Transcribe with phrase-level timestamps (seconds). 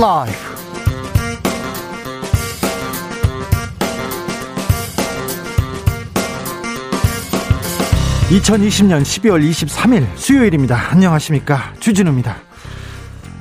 [0.00, 0.32] 라이브
[8.30, 10.92] 2020년 12월 23일 수요일입니다.
[10.92, 11.74] 안녕하십니까.
[11.80, 12.49] 주진우입니다.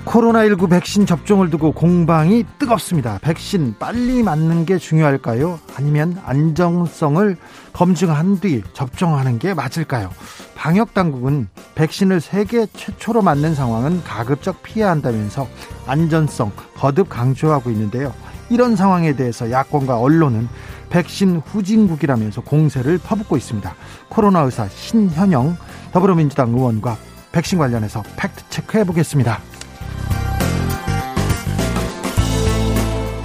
[0.10, 3.20] 코로나19 백신 접종을 두고 공방이 뜨겁습니다.
[3.22, 5.60] 백신 빨리 맞는 게 중요할까요?
[5.78, 7.38] 아니면 안정성을
[7.74, 10.10] 검증한 뒤 접종하는 게 맞을까요?
[10.56, 15.48] 방역 당국은 백신을 세계 최초로 맞는 상황은 가급적 피해야 한다면서
[15.86, 18.12] 안전성 거듭 강조하고 있는데요.
[18.50, 20.50] 이런 상황에 대해서 야권과 언론은
[20.90, 23.76] 백신 후진국이라면서 공세를 퍼붓고 있습니다.
[24.10, 25.56] 코로나 의사 신현영
[25.92, 26.98] 더불어민주당 의원과
[27.32, 29.40] 백신 관련해서 팩트 체크해 보겠습니다.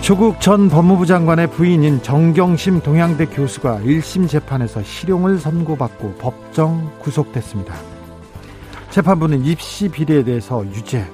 [0.05, 7.75] 조국 전 법무부 장관의 부인인 정경심 동양대 교수가 1심 재판에서 실형을 선고받고 법정 구속됐습니다.
[8.91, 11.11] 재판부는 입시 비리에 대해서 유죄,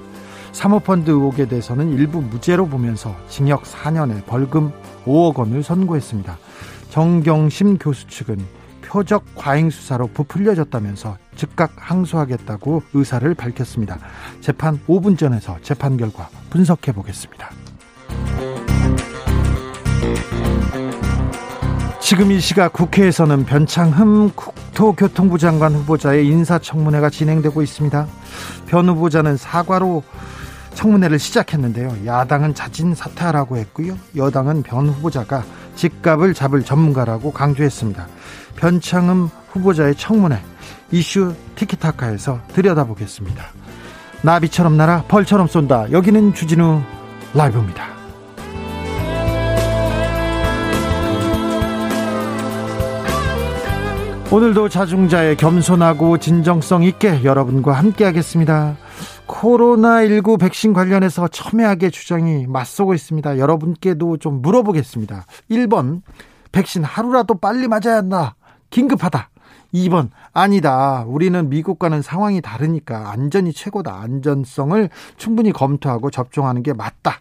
[0.51, 4.73] 사모펀드 의혹에 대해서는 일부 무죄로 보면서 징역 4년에 벌금
[5.05, 6.37] 5억 원을 선고했습니다.
[6.89, 8.39] 정경심 교수 측은
[8.81, 13.99] 표적 과잉 수사로 부풀려졌다면서 즉각 항소하겠다고 의사를 밝혔습니다.
[14.41, 17.60] 재판 5분 전에서 재판 결과 분석해 보겠습니다.
[21.99, 28.07] 지금 이 시각 국회에서는 변창흠 국토교통부 장관 후보자의 인사청문회가 진행되고 있습니다.
[28.65, 30.03] 변 후보자는 사과로
[30.73, 32.05] 청문회를 시작했는데요.
[32.05, 33.97] 야당은 자진 사퇴하라고 했고요.
[34.17, 35.43] 여당은 변 후보자가
[35.75, 38.07] 집값을 잡을 전문가라고 강조했습니다.
[38.57, 40.41] 변창흠 후보자의 청문회
[40.91, 43.43] 이슈 티키타카에서 들여다보겠습니다.
[44.23, 45.91] 나비처럼 날아 벌처럼 쏜다.
[45.91, 46.81] 여기는 주진우
[47.33, 48.00] 라이브입니다.
[54.33, 58.77] 오늘도 자중자의 겸손하고 진정성 있게 여러분과 함께 하겠습니다.
[59.27, 63.37] 코로나19 백신 관련해서 첨예하게 주장이 맞서고 있습니다.
[63.37, 65.25] 여러분께도 좀 물어보겠습니다.
[65.49, 66.01] 1번,
[66.53, 68.35] 백신 하루라도 빨리 맞아야 한다.
[68.69, 69.29] 긴급하다.
[69.73, 71.03] 2번, 아니다.
[71.05, 73.99] 우리는 미국과는 상황이 다르니까 안전이 최고다.
[73.99, 77.19] 안전성을 충분히 검토하고 접종하는 게 맞다.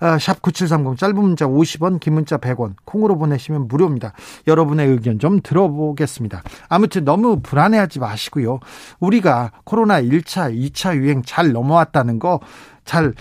[0.00, 4.12] 아, 샵 9730 짧은 문자 50원 긴 문자 100원 콩으로 보내시면 무료입니다.
[4.46, 6.42] 여러분의 의견 좀 들어보겠습니다.
[6.68, 8.60] 아무튼 너무 불안해하지 마시고요.
[9.00, 12.40] 우리가 코로나 1차 2차 유행 잘 넘어왔다는 거
[12.88, 13.12] 잘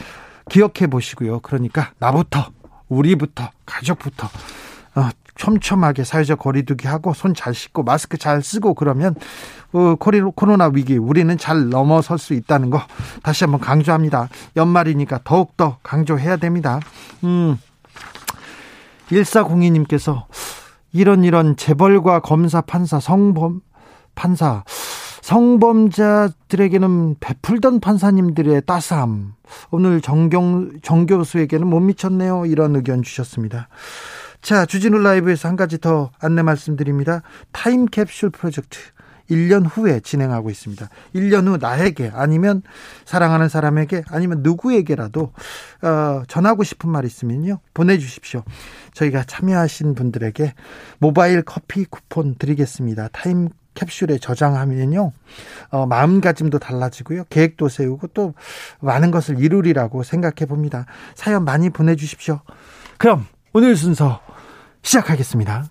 [0.50, 1.42] 기억해 보시고요.
[1.42, 2.52] 그러니까 나부터
[2.88, 4.28] 우리부터 가족부터
[4.96, 9.16] 어, 촘촘하게 사회적 거리두기 하고 손 잘 씻고 마스크 잘 쓰고 그러면
[9.72, 12.82] 어, 코로나 위기 우리는 잘 넘어설 수 있다는 거
[13.22, 14.30] 다시 한번 강조합니다.
[14.56, 16.80] 연말이니까 더욱더 강조해야 됩니다.
[17.24, 17.58] 음.
[19.10, 20.26] 1402님께서
[20.92, 23.62] 이런 이런 재벌과 검사 판사 성범
[24.16, 24.64] 판사
[25.22, 29.34] 성범자들에게는 베풀던 판사님들의 따스함
[29.72, 33.68] 오늘 정경 정 교수에게는 못 미쳤네요 이런 의견 주셨습니다.
[34.48, 37.22] 자, 주진우 라이브에서 한 가지 더 안내 말씀드립니다.
[37.52, 38.80] 타임캡슐 프로젝트.
[39.30, 40.88] 1년 후에 진행하고 있습니다.
[41.14, 42.62] 1년 후 나에게 아니면
[43.04, 45.34] 사랑하는 사람에게 아니면 누구에게라도
[45.82, 48.46] 어, 전하고 싶은 말 있으면요 보내주십시오.
[48.94, 50.54] 저희가 참여하신 분들에게
[51.00, 53.10] 모바일 커피 쿠폰 드리겠습니다.
[53.12, 55.12] 타임 캡슐에 저장하면요
[55.72, 58.34] 어, 마음가짐도 달라지고요 계획도 세우고 또
[58.80, 60.86] 많은 것을 이루리라고 생각해 봅니다.
[61.16, 62.40] 사연 많이 보내주십시오.
[62.98, 64.22] 그럼 오늘 순서
[64.88, 65.70] 시작하겠습니다.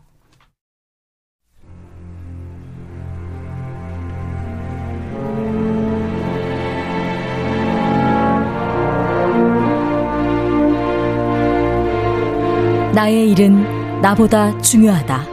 [12.95, 15.25] 나의 일은 나보다 중요하다.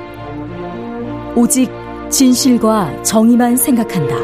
[1.35, 1.69] 오직
[2.09, 4.15] 진실과 정의만 생각한다.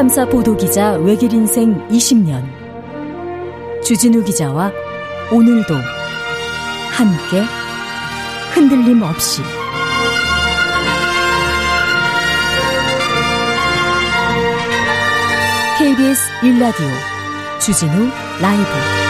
[0.00, 2.42] 탐사 보도 기자 외길 인생 20년.
[3.84, 4.72] 주진우 기자와
[5.30, 5.74] 오늘도
[6.96, 7.44] 함께
[8.54, 9.42] 흔들림 없이
[15.78, 18.08] KBS 1라디오 주진우
[18.40, 19.09] 라이브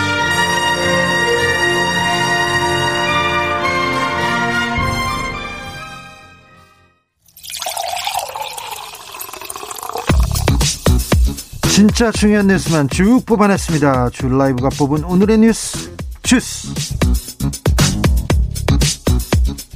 [11.81, 14.11] 진짜 중요한 뉴스만 쭉 뽑아냈습니다.
[14.11, 15.91] 줄 라이브가 뽑은 오늘의 뉴스
[16.23, 16.75] 주스.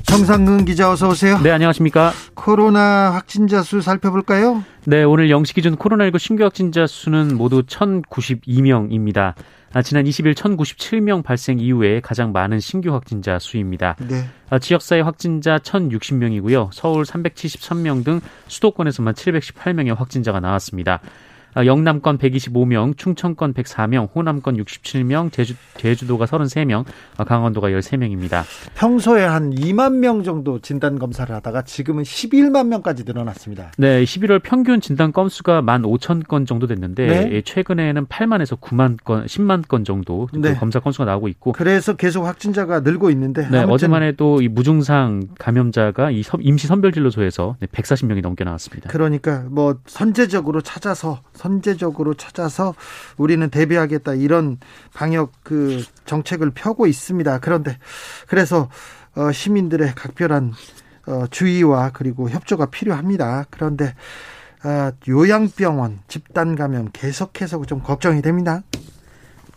[0.02, 1.38] 정상근 기자 어서 오세요.
[1.38, 2.12] 네, 안녕하십니까?
[2.34, 4.62] 코로나 확진자 수 살펴볼까요?
[4.84, 9.32] 네, 오늘 0시 기준 코로나19 신규 확진자 수는 모두 1,092명입니다.
[9.72, 13.96] 아, 지난 20일 1,097명 발생 이후에 가장 많은 신규 확진자 수입니다.
[14.06, 14.28] 네.
[14.50, 16.68] 아, 지역사회 확진자 1,060명이고요.
[16.70, 21.00] 서울 373명 등 수도권에서만 718명의 확진자가 나왔습니다.
[21.54, 26.84] 아, 영남권 125명, 충청권 104명, 호남권 67명, 제주, 제주도가 33명,
[27.16, 28.42] 아, 강원도가 13명입니다.
[28.74, 33.72] 평소에 한 2만 명 정도 진단 검사를 하다가 지금은 11만 명까지 늘어났습니다.
[33.78, 37.28] 네, 11월 평균 진단 건수가 1만 5천 건 정도 됐는데 네?
[37.32, 40.54] 예, 최근에는 8만에서 9만 건, 10만 건 정도 네.
[40.54, 46.10] 검사 건수가 나오고 있고 그래서 계속 확진자가 늘고 있는데 네, 어제만 해도 이 무증상 감염자가
[46.10, 48.90] 이 임시 선별진료소에서 140명이 넘게 나왔습니다.
[48.90, 52.74] 그러니까 뭐 선제적으로 찾아서 선제적으로 찾아서
[53.18, 54.58] 우리는 대비하겠다 이런
[54.94, 57.38] 방역 그 정책을 펴고 있습니다.
[57.40, 57.78] 그런데
[58.26, 58.70] 그래서
[59.14, 60.52] 어, 시민들의 각별한
[61.06, 63.44] 어, 주의와 그리고 협조가 필요합니다.
[63.50, 63.94] 그런데
[64.64, 68.62] 어, 요양병원 집단 감염 계속해서 좀 걱정이 됩니다.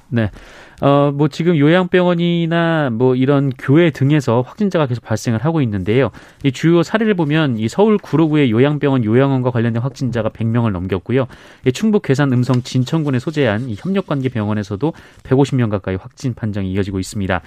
[0.09, 0.29] 네.
[0.79, 6.11] 어, 뭐 지금 요양병원이나 뭐 이런 교회 등에서 확진자가 계속 발생을 하고 있는데요.
[6.43, 11.27] 이 주요 사례를 보면 이 서울 구로구의 요양병원 요양원과 관련된 확진자가 100명을 넘겼고요.
[11.65, 14.93] 이 충북 괴산 음성 진천군에 소재한 이 협력관계 병원에서도
[15.23, 17.41] 150명 가까이 확진 판정이 이어지고 있습니다.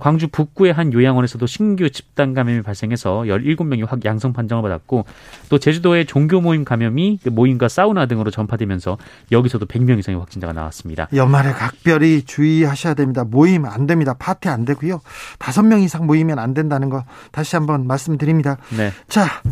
[0.00, 5.04] 광주 북구의 한 요양원에서도 신규 집단 감염이 발생해서 17명이 확 양성 판정을 받았고
[5.48, 8.98] 또 제주도의 종교 모임 감염이 그 모임과 사우나 등으로 전파되면서
[9.32, 11.08] 여기서도 100명 이상의 확진자가 나왔습니다.
[11.14, 13.24] 연말에 각별히 주의하셔야 됩니다.
[13.24, 14.14] 모임 안 됩니다.
[14.18, 15.00] 파티 안 되고요.
[15.38, 18.56] 다섯 명 이상 모이면 안 된다는 거 다시 한번 말씀드립니다.
[18.76, 18.92] 네.
[19.08, 19.42] 자,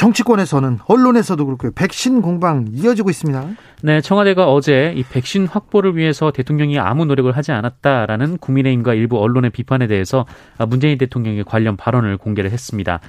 [0.00, 1.72] 정치권에서는 언론에서도 그렇고요.
[1.72, 3.48] 백신 공방 이어지고 있습니다.
[3.82, 9.50] 네, 청와대가 어제 이 백신 확보를 위해서 대통령이 아무 노력을 하지 않았다라는 국민의힘과 일부 언론의
[9.50, 10.24] 비판에 대해서
[10.68, 13.00] 문재인 대통령의 관련 발언을 공개를 했습니다.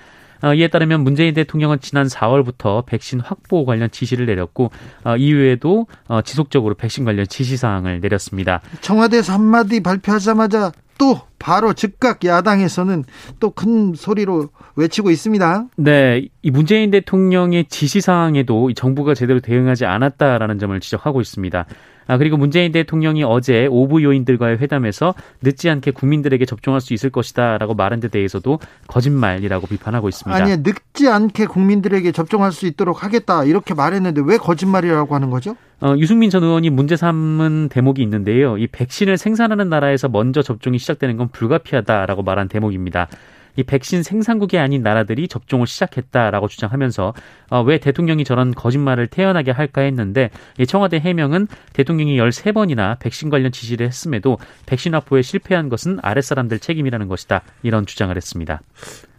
[0.43, 4.71] 어, 이에 따르면 문재인 대통령은 지난 4월부터 백신 확보 관련 지시를 내렸고
[5.03, 8.61] 어, 이후에도 어, 지속적으로 백신 관련 지시 사항을 내렸습니다.
[8.81, 13.03] 청와대에서 한마디 발표하자마자 또 바로 즉각 야당에서는
[13.39, 15.65] 또 큰 소리로 외치고 있습니다.
[15.77, 21.65] 네, 이 문재인 대통령의 지시 사항에도 정부가 제대로 대응하지 않았다라는 점을 지적하고 있습니다.
[22.11, 27.73] 아, 그리고 문재인 대통령이 어제 오부 요인들과의 회담에서 늦지 않게 국민들에게 접종할 수 있을 것이다라고
[27.73, 30.43] 말한 데 대해서도 거짓말이라고 비판하고 있습니다.
[30.43, 35.55] 아니, 늦지 않게 국민들에게 접종할 수 있도록 하겠다 이렇게 말했는데 왜 거짓말이라고 하는 거죠?
[35.79, 38.57] 어, 유승민 전 의원이 문제 삼은 대목이 있는데요.
[38.57, 43.07] 이 백신을 생산하는 나라에서 먼저 접종이 시작되는 건 불가피하다라고 말한 대목입니다.
[43.55, 47.13] 이 백신 생산국이 아닌 나라들이 접종을 시작했다라고 주장하면서
[47.49, 53.51] 어, 왜 대통령이 저런 거짓말을 태연하게 할까 했는데 이 청와대 해명은 대통령이 13번이나 백신 관련
[53.51, 57.41] 지시를 했음에도 백신 확보에 실패한 것은 아랫사람들 책임이라는 것이다.
[57.63, 58.61] 이런 주장을 했습니다.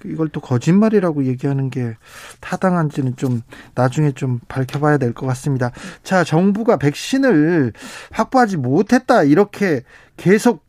[0.05, 1.97] 이걸 또 거짓말이라고 얘기하는 게
[2.41, 3.43] 타당한지는 좀
[3.77, 5.71] 나중에 좀 밝혀봐야 될 것 같습니다.
[6.03, 7.73] 자, 정부가 백신을
[8.11, 9.83] 확보하지 못했다 이렇게
[10.17, 10.65] 계속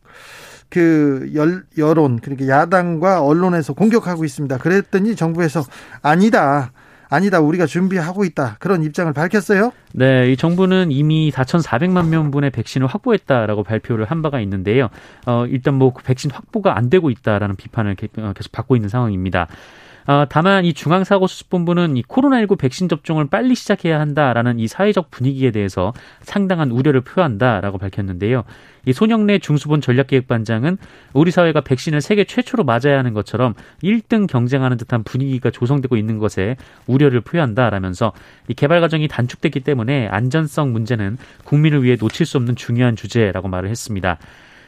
[0.74, 4.58] 그 열, 여론 그러니까 야당과 언론에서 공격하고 있습니다.
[4.58, 5.62] 그랬더니 정부에서
[6.02, 6.72] 아니다.
[7.08, 7.38] 아니다.
[7.38, 8.56] 우리가 준비하고 있다.
[8.58, 9.70] 그런 입장을 밝혔어요.
[9.92, 14.88] 네, 이 정부는 이미 4,400만 명분의 백신을 확보했다라고 발표를 한 바가 있는데요.
[15.26, 19.46] 어, 일단 뭐그 백신 확보가 안 되고 있다라는 비판을 어, 계속 받고 있는 상황입니다.
[20.06, 25.94] 어, 다만 이 중앙사고수습본부는 이 코로나19 백신 접종을 빨리 시작해야 한다라는 이 사회적 분위기에 대해서
[26.20, 28.44] 상당한 우려를 표한다라고 밝혔는데요.
[28.86, 30.76] 이 손영래 중수본 전략기획반장은
[31.14, 36.56] 우리 사회가 백신을 세계 최초로 맞아야 하는 것처럼 1등 경쟁하는 듯한 분위기가 조성되고 있는 것에
[36.86, 38.12] 우려를 표한다라면서
[38.48, 43.70] 이 개발 과정이 단축됐기 때문에 안전성 문제는 국민을 위해 놓칠 수 없는 중요한 주제라고 말을
[43.70, 44.18] 했습니다.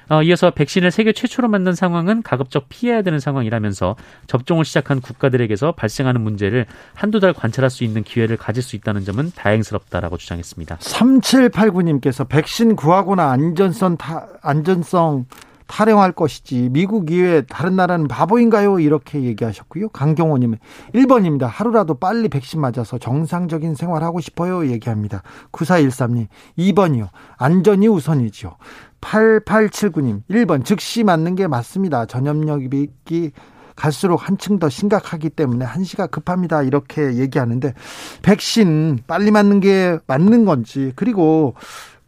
[0.08, 3.96] 어, 이어서 백신을 세계 최초로 만든 상황은 가급적 피해야 되는 상황이라면서
[4.26, 9.32] 접종을 시작한 국가들에게서 발생하는 문제를 한두 달 관찰할 수 있는 기회를 가질 수 있다는 점은
[9.34, 10.76] 다행스럽다라고 주장했습니다.
[10.76, 15.26] 3789님께서 백신 구하거나 안전성 타, 안전성
[15.66, 18.78] 타령할 것이지 미국 이외 다른 나라는 바보인가요?
[18.78, 19.88] 이렇게 얘기하셨고요.
[19.90, 20.58] 강경호님은
[20.94, 21.46] 1번입니다.
[21.46, 24.66] 하루라도 빨리 백신 맞아서 정상적인 생활하고 싶어요.
[24.68, 25.22] 얘기합니다.
[25.52, 27.08] 9413님 2번이요.
[27.36, 28.56] 안전이 우선이죠.
[29.00, 32.06] 8879님 1번 즉시 맞는 게 맞습니다.
[32.06, 33.32] 전염력이
[33.76, 36.62] 갈수록 한층 더 심각하기 때문에 한시가 급합니다.
[36.62, 37.74] 이렇게 얘기하는데
[38.22, 41.54] 백신 빨리 맞는 게 맞는 건지 그리고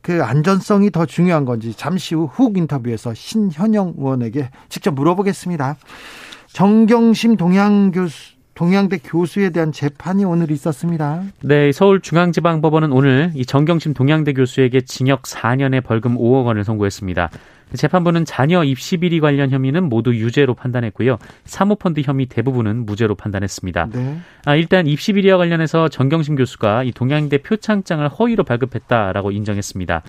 [0.02, 5.76] 그 안전성이 더 중요한 건지 잠시 후 훅 인터뷰에서 신현영 의원에게 직접 물어보겠습니다.
[6.52, 11.22] 정경심 동양 교수 동양대 교수에 대한 재판이 오늘 있었습니다.
[11.44, 17.30] 네, 서울중앙지방법원은 오늘 이 정경심 동양대 교수에게 징역 4년에 벌금 5억 원을 선고했습니다.
[17.74, 21.18] 재판부는 자녀 입시 비리 관련 혐의는 모두 유죄로 판단했고요.
[21.44, 23.88] 사모펀드 혐의 대부분은 무죄로 판단했습니다.
[23.92, 24.18] 네.
[24.44, 30.02] 아, 일단 입시 비리와 관련해서 정경심 교수가 이 동양대 표창장을 허위로 발급했다라고 인정했습니다.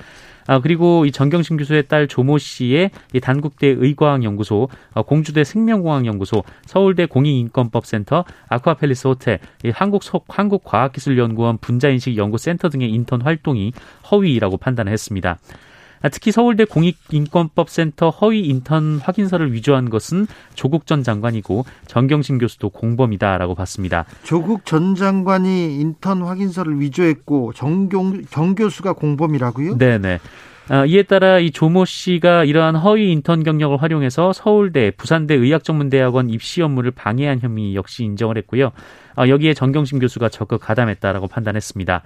[0.49, 7.05] 아, 그리고 이 정경심 교수의 딸 조모 씨의 이 단국대 의과학연구소, 어, 공주대 생명공학연구소, 서울대
[7.05, 13.73] 공익인권법센터, 아쿠아팰리스 호텔, 이 한국 한국과학기술연구원 분자인식연구센터 등의 인턴 활동이
[14.09, 15.37] 허위라고 판단했습니다.
[16.01, 23.55] 아, 특히 서울대 공익인권법센터 허위 인턴 확인서를 위조한 것은 조국 전 장관이고 정경심 교수도 공범이다라고
[23.55, 24.05] 봤습니다.
[24.23, 29.77] 조국 전 장관이 인턴 확인서를 위조했고 정경 정 교수가 공범이라고요?
[29.77, 30.19] 네네.
[30.71, 36.61] 아, 이에 따라 이 조모 씨가 이러한 허위 인턴 경력을 활용해서 서울대, 부산대 의학전문대학원 입시
[36.61, 38.71] 업무를 방해한 혐의 역시 인정을 했고요.
[39.15, 42.03] 아, 여기에 정경심 교수가 적극 가담했다라고 판단했습니다.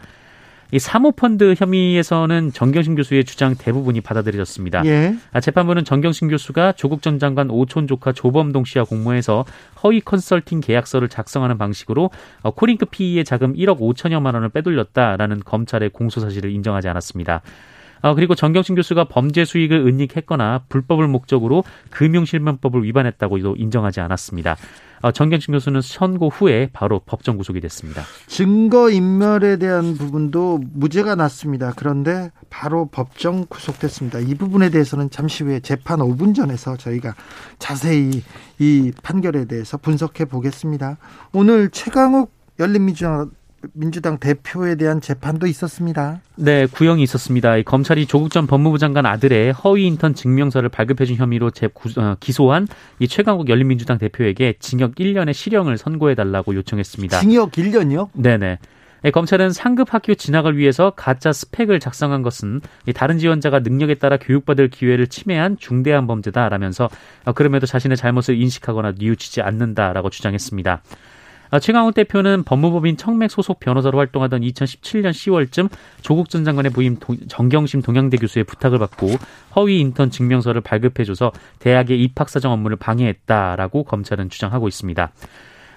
[0.72, 4.86] 이 사모펀드 혐의에서는 정경심 교수의 주장 대부분이 받아들여졌습니다.
[4.86, 5.16] 예.
[5.32, 9.46] 아, 재판부는 정경심 교수가 조국 전 장관 오촌 조카 조범동 씨와 공모해서
[9.84, 12.10] 허위 컨설팅 계약서를 작성하는 방식으로
[12.42, 17.42] 어, 코링크 PE의 자금 1억 5천여만 원을 빼돌렸다라는 검찰의 공소 사실을 인정하지 않았습니다.
[18.04, 24.58] 아, 그리고 정경심 교수가 범죄 수익을 은닉했거나 불법을 목적으로 금융실명법을 위반했다고도 인정하지 않았습니다.
[25.04, 28.04] 아, 정경심 교수는 선고 후에 바로 법정 구속이 됐습니다.
[28.28, 31.74] 증거 인멸에 대한 부분도 무죄가 났습니다.
[31.76, 34.20] 그런데 바로 법정 구속됐습니다.
[34.20, 37.16] 이 부분에 대해서는 잠시 후에 재판 5분 전에서 저희가
[37.60, 38.24] 자세히
[38.60, 40.98] 이 판결에 대해서 분석해 보겠습니다.
[41.34, 43.32] 오늘 최강욱 열린민주당
[43.74, 46.20] 민주당 대표에 대한 재판도 있었습니다.
[46.36, 47.62] 네, 구형이 있었습니다.
[47.62, 51.68] 검찰이 조국 전 법무부 장관 아들의 허위 인턴 증명서를 발급해준 혐의로 재,
[51.98, 52.68] 어, 기소한
[53.00, 57.20] 이 최강욱 열린민주당 대표에게 징역 1년의 실형을 선고해달라고 요청했습니다.
[57.20, 58.10] 징역 1년이요?
[58.14, 58.60] 네네.
[59.04, 62.62] 네, 검찰은 상급 학교 진학을 위해서 가짜 스펙을 작성한 것은
[62.96, 66.90] 다른 지원자가 능력에 따라 교육받을 기회를 침해한 중대한 범죄다라면서
[67.26, 70.82] 어, 그럼에도 자신의 잘못을 인식하거나 뉘우치지 않는다라고 주장했습니다.
[71.54, 75.70] 아, 최강욱 대표는 법무법인 청맥 소속 변호사로 활동하던 2017년 10월쯤
[76.02, 79.12] 조국 전 장관의 부임 정경심 동양대 교수의 부탁을 받고
[79.56, 85.12] 허위 인턴 증명서를 발급해줘서 대학의 입학 사정 업무를 방해했다라고 검찰은 주장하고 있습니다.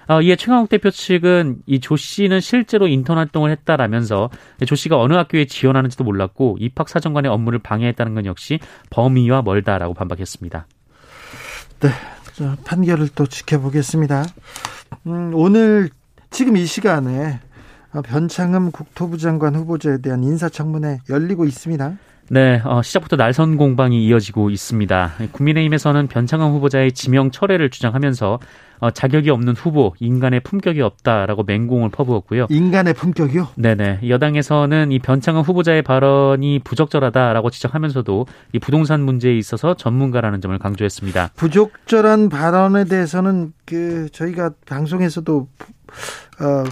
[0.07, 4.31] 어, 이에 최강욱 대표 측은 이 조 씨는 실제로 인턴 활동을 했다라면서
[4.65, 8.57] 조 씨가 어느 학교에 지원하는지도 몰랐고 입학 사정관의 업무를 방해했다는 건 역시
[8.89, 10.65] 범위와 멀다라고 반박했습니다.
[11.81, 11.89] 네,
[12.65, 14.25] 판결을 또 지켜보겠습니다.
[15.07, 15.89] 음, 오늘
[16.29, 17.39] 지금 이 시간에
[18.03, 21.97] 변창흠 국토부 장관 후보자에 대한 인사청문회 열리고 있습니다.
[22.29, 25.13] 네, 어, 시작부터 날선 공방이 이어지고 있습니다.
[25.31, 28.39] 국민의힘에서는 변창흠 후보자의 지명 철회를 주장하면서
[28.79, 32.47] 어, 자격이 없는 후보, 인간의 품격이 없다라고 맹공을 퍼부었고요.
[32.49, 33.47] 인간의 품격이요?
[33.55, 34.01] 네네.
[34.07, 41.31] 여당에서는 이 변창흠 후보자의 발언이 부적절하다라고 지적하면서도 이 부동산 문제에 있어서 전문가라는 점을 강조했습니다.
[41.37, 45.47] 부적절한 발언에 대해서는 그 저희가 방송에서도
[46.41, 46.63] 어,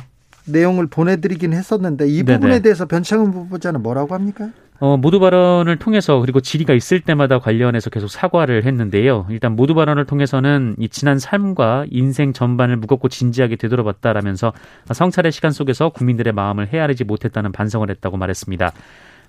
[0.47, 2.61] 내용을 보내드리긴 했었는데 이 부분에 네네.
[2.61, 4.49] 대해서 변창흠 후보자는 뭐라고 합니까?
[4.79, 9.27] 어, 모두 발언을 통해서 그리고 질의가 있을 때마다 관련해서 계속 사과를 했는데요.
[9.29, 14.51] 일단 모두 발언을 통해서는 이 지난 삶과 인생 전반을 무겁고 진지하게 되돌아봤다라면서
[14.91, 18.73] 성찰의 시간 속에서 국민들의 마음을 헤아리지 못했다는 반성을 했다고 말했습니다.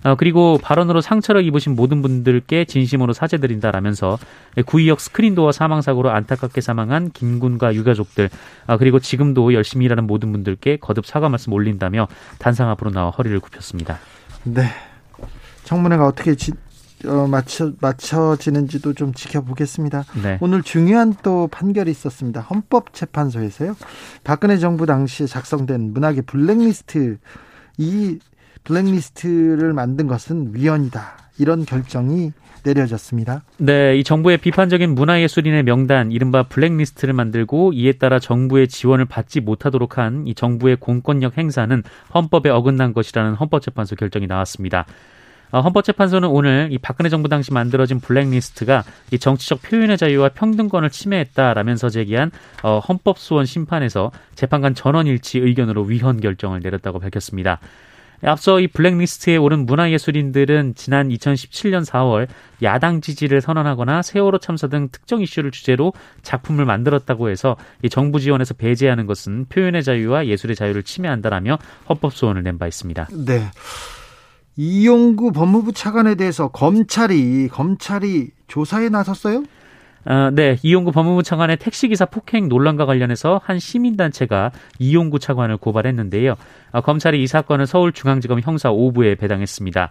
[0.03, 4.19] 어, 그리고 발언으로 상처를 입으신 모든 분들께 진심으로 사죄드린다라면서
[4.65, 8.29] 구의역 스크린도어 사망사고로 안타깝게 사망한 김군과 유가족들
[8.67, 13.39] 아, 그리고 지금도 열심히 일하는 모든 분들께 거듭 사과 말씀 올린다며 단상 앞으로 나와 허리를
[13.39, 13.97] 굽혔습니다.
[14.43, 14.63] 네.
[15.67, 16.53] 청문회가 어떻게 지,
[17.05, 20.05] 어, 맞춰, 맞춰지는지도 좀 지켜보겠습니다.
[20.23, 20.37] 네.
[20.39, 22.39] 오늘 중요한 또 판결이 있었습니다.
[22.39, 23.75] 헌법재판소에서요.
[24.23, 27.17] 박근혜 정부 당시에 작성된 문학의 블랙리스트
[27.77, 28.17] 이
[28.63, 31.17] 블랙리스트를 만든 것은 위헌이다.
[31.37, 32.31] 이런 결정이
[32.63, 33.43] 내려졌습니다.
[33.57, 39.97] 네, 이 정부의 비판적인 문화예술인의 명단, 이른바 블랙리스트를 만들고 이에 따라 정부의 지원을 받지 못하도록
[39.97, 41.83] 한 이 정부의 공권력 행사는
[42.15, 44.85] 헌법에 어긋난 것이라는 헌법재판소 결정이 나왔습니다.
[45.51, 51.89] 어, 헌법재판소는 오늘 이 박근혜 정부 당시 만들어진 블랙리스트가 이 정치적 표현의 자유와 평등권을 침해했다라면서
[51.89, 52.31] 제기한
[52.63, 57.59] 어, 헌법소원 심판에서 재판관 전원 일치 의견으로 위헌 결정을 내렸다고 밝혔습니다.
[58.23, 62.27] 앞서 이 블랙리스트에 오른 문화예술인들은 지난 2017년 4월
[62.63, 68.55] 야당 지지를 선언하거나 세월호 참사 등 특정 이슈를 주제로 작품을 만들었다고 해서 이 정부 지원에서
[68.55, 73.07] 배제하는 것은 표현의 자유와 예술의 자유를 침해한다라며 헌법 소원을 낸 바 있습니다.
[73.23, 73.51] 네.
[74.57, 79.43] 이용구 법무부 차관에 대해서 검찰이 검찰이 조사에 나섰어요?
[80.05, 86.35] 어, 네, 이용구 법무부 차관의 택시기사 폭행 논란과 관련해서 한 시민단체가 이용구 차관을 고발했는데요.
[86.71, 89.89] 어, 검찰이 이 사건을 서울중앙지검 형사 5부에 배당했습니다.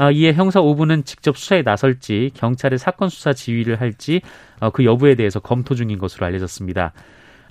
[0.00, 4.22] 어, 이에 형사 5부는 직접 수사에 나설지 경찰의 사건 수사 지휘를 할지
[4.58, 6.92] 어, 그 여부에 대해서 검토 중인 것으로 알려졌습니다.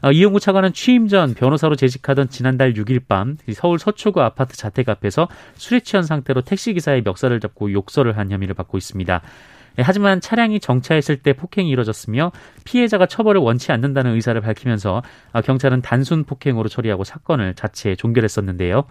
[0.02, 5.28] 어, 이용구 차관은 취임 전 변호사로 재직하던 지난달 6일 밤 서울 서초구 아파트 자택 앞에서
[5.56, 9.22] 술에 취한 상태로 택시기사의 멱살을 잡고 욕설을 한 혐의를 받고 있습니다.
[9.78, 12.32] 네, 하지만 차량이 정차했을 때 폭행이 이뤄졌으며
[12.64, 18.86] 피해자가 처벌을 원치 않는다는 의사를 밝히면서 어, 경찰은 단순 폭행으로 처리하고 사건을 자체 종결했었는데요.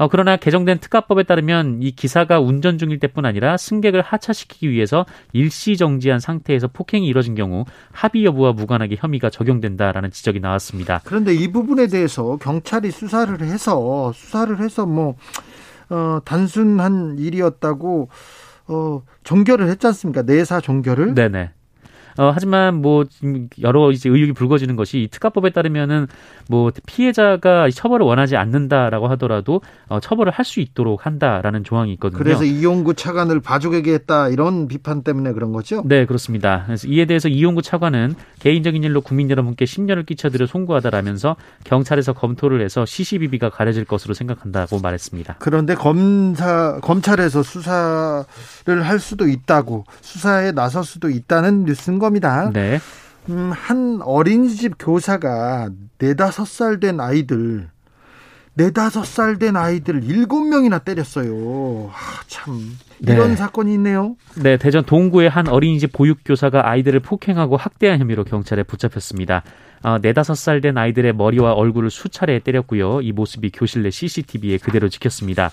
[0.00, 5.04] 어, 그러나 개정된 특가법에 따르면 이 기사가 운전 중일 때뿐 아니라 승객을 하차시키기 위해서
[5.34, 11.02] 일시 정지한 상태에서 폭행이 이뤄진 경우 합의 여부와 무관하게 혐의가 적용된다라는 지적이 나왔습니다.
[11.04, 15.16] 그런데 이 부분에 대해서 경찰이 수사를 해서 수사를 해서 뭐
[15.90, 18.08] 어, 단순한 일이었다고
[18.68, 20.22] 어, 종결을 했지 않습니까?
[20.22, 21.14] 내사 종결을.
[21.14, 21.50] 네네.
[22.20, 23.06] 어, 하지만 뭐
[23.62, 26.06] 여러 이제 의혹이 불거지는 것이 이 특가법에 따르면은
[26.50, 32.18] 뭐 피해자가 처벌을 원하지 않는다라고 하더라도 어, 처벌을 할 수 있도록 한다라는 조항이 있거든요.
[32.18, 35.82] 그래서 이용구 차관을 봐주게 했다 이런 비판 때문에 그런 거죠?
[35.86, 36.64] 네, 그렇습니다.
[36.66, 42.84] 그래서 이에 대해서 이용구 차관은 개인적인 일로 국민 여러분께 심려를 끼쳐드려 송구하다라면서 경찰에서 검토를 해서
[42.84, 45.36] 시시비비가 가려질 것으로 생각한다고 말했습니다.
[45.38, 52.09] 그런데 검사 검찰에서 수사를 할 수도 있다고 수사에 나설 수도 있다는 뉴스인 겁니다.
[52.52, 52.78] 네.
[53.28, 57.68] 음, 한 어린이집 교사가 네다섯 살 된 아이들,
[58.54, 61.90] 네다섯 살 된 아이들 일곱 명이나 때렸어요.
[61.92, 62.76] 아, 참.
[63.00, 63.36] 이런 네.
[63.36, 64.16] 사건이 있네요.
[64.42, 69.42] 네, 대전 동구의 한 어린이집 보육교사가 아이들을 폭행하고 학대한 혐의로 경찰에 붙잡혔습니다.
[69.82, 73.00] 어, 네다섯 살된 아이들의 머리와 얼굴을 수차례 때렸고요.
[73.02, 75.50] 이 모습이 교실 내 CCTV에 그대로 찍혔습니다.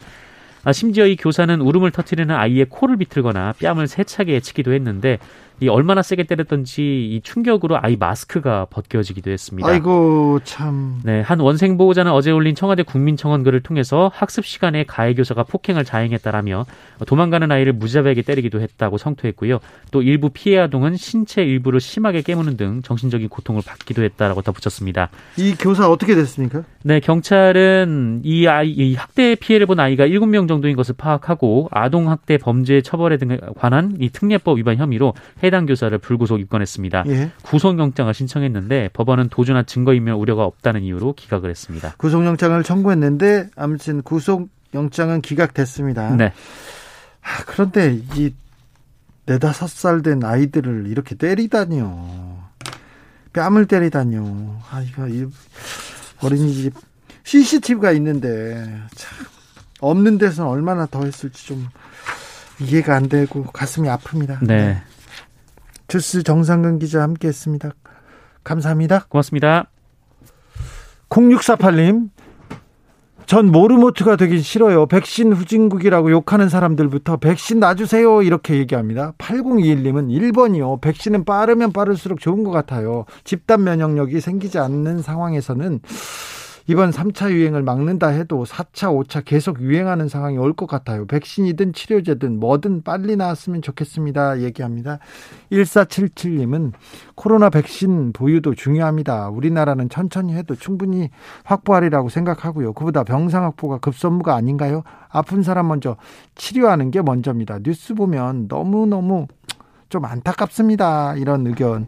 [0.64, 5.18] 아, 심지어 이 교사는 울음을 터뜨리는 아이의 코를 비틀거나 뺨을 세차게 치기도 했는데
[5.60, 9.68] 이 얼마나 세게 때렸던지 이 충격으로 아이 마스크가 벗겨지기도 했습니다.
[9.68, 11.00] 아이고 참.
[11.04, 15.84] 네, 한 원생 보호자는 어제 올린 청와대 국민청원 글을 통해서 학습 시간에 가해 교사가 폭행을
[15.84, 16.66] 자행했다라며
[17.08, 19.60] 도망가는 아이를 무자비하게 때리기도 했다고 성토했고요.
[19.90, 25.10] 또 일부 피해 아동은 신체 일부를 심하게 깨무는 등 정신적인 고통을 받기도 했다라고 덧붙였습니다.
[25.38, 26.64] 이 교사 어떻게 됐습니까?
[26.84, 32.38] 네, 경찰은 이 아이 이 학대 피해를 본 아이가 7명 정도인 것을 파악하고 아동 학대
[32.38, 37.04] 범죄 처벌에 등에 관한 이 특례법 위반 혐의로 해당 교사를 불구속 입건했습니다.
[37.08, 37.32] 예.
[37.44, 41.96] 구속영장을 신청했는데 법원은 도주나 증거인멸 우려가 없다는 이유로 기각을 했습니다.
[41.98, 46.16] 구속영장을 청구했는데 아무튼 구속영장은 기각됐습니다.
[46.16, 46.34] 네.
[47.22, 48.34] 아, 그런데 이
[49.26, 52.38] 네다섯 살 된 아이들을 이렇게 때리다니요.
[53.34, 54.62] 뺨을 때리다니요.
[54.72, 55.28] 아, 이거, 이
[56.22, 56.74] 어린이집
[57.24, 59.26] CCTV가 있는데, 참,
[59.82, 61.68] 없는 데서는 얼마나 더 했을지 좀
[62.60, 64.40] 이해가 안 되고 가슴이 아픕니다.
[64.46, 64.82] 네.
[65.88, 67.72] 주스 정상근 기자 함께 했습니다.
[68.44, 69.06] 감사합니다.
[69.10, 69.70] 고맙습니다.
[71.10, 72.10] 0648님,
[73.28, 74.86] 전 모르모트가 되긴 싫어요.
[74.86, 78.22] 백신 후진국이라고 욕하는 사람들부터 백신 놔주세요.
[78.22, 79.14] 이렇게 얘기합니다.
[79.18, 80.80] 8021님은 1번이요.
[80.80, 83.04] 백신은 빠르면 빠를수록 좋은 것 같아요.
[83.26, 85.82] 집단 면역력이 생기지 않는 상황에서는
[86.70, 91.06] 이번 3차 유행을 막는다 해도 4차, 5차 계속 유행하는 상황이 올 것 같아요.
[91.06, 94.42] 백신이든 치료제든 뭐든 빨리 나왔으면 좋겠습니다.
[94.42, 95.00] 얘기합니다.
[95.52, 96.74] 1477님은
[97.16, 99.30] 코로나 백신 보유도 중요합니다.
[99.30, 101.10] 우리나라는 천천히 해도 충분히
[101.46, 102.74] 확보하리라고 생각하고요.
[102.74, 104.84] 그보다 병상 확보가 급선무가 아닌가요?
[105.10, 105.96] 아픈 사람 먼저
[106.36, 107.60] 치료하는 게 먼저입니다.
[107.64, 109.28] 뉴스 보면 너무너무
[109.88, 111.16] 좀 안타깝습니다.
[111.16, 111.88] 이런 의견.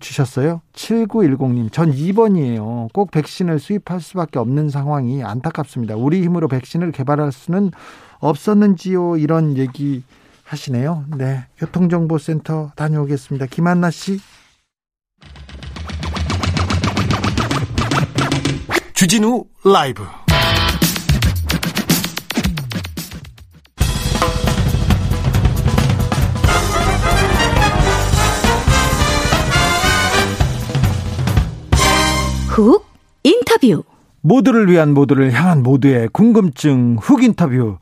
[0.00, 0.60] 주셨어요.
[0.74, 2.92] 7910님, 전 2번이에요.
[2.92, 5.96] 꼭 백신을 수입할 수밖에 없는 상황이 안타깝습니다.
[5.96, 7.70] 우리 힘으로 백신을 개발할 수는
[8.18, 9.16] 없었는지요?
[9.16, 10.02] 이런 얘기
[10.44, 11.04] 하시네요.
[11.16, 11.46] 네.
[11.58, 13.46] 교통정보센터 다녀오겠습니다.
[13.46, 14.20] 김한나 씨.
[18.94, 20.02] 주진우 라이브.
[32.56, 32.86] 훅
[33.22, 33.84] 인터뷰.
[34.22, 37.76] 모두를 위한 모두를 향한 모두의 궁금증 훅 인터뷰.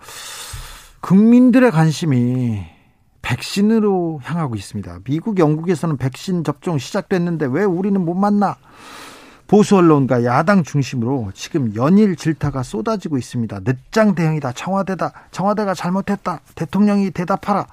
[1.00, 2.60] 국민들의 관심이
[3.22, 4.98] 백신으로 향하고 있습니다.
[5.04, 8.56] 미국, 영국에서는 백신 접종 시작됐는데 왜 우리는 못 만나?
[9.46, 13.60] 보수 언론과 야당 중심으로 지금 연일 질타가 쏟아지고 있습니다.
[13.64, 14.52] 늦장 대응이다.
[14.52, 15.12] 청와대다.
[15.30, 16.40] 청와대가 잘못했다.
[16.54, 17.66] 대통령이 대답하라.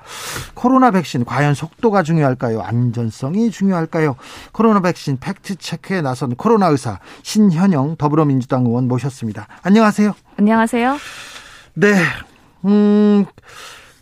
[0.54, 2.62] 코로나 백신 과연 속도가 중요할까요?
[2.62, 4.16] 안전성이 중요할까요?
[4.52, 9.48] 코로나 백신 팩트 체크에 나선 코로나 의사 신현영 더불어민주당 의원 모셨습니다.
[9.64, 10.14] 안녕하세요.
[10.38, 10.98] 안녕하세요.
[11.76, 11.96] 네.
[12.66, 13.26] 음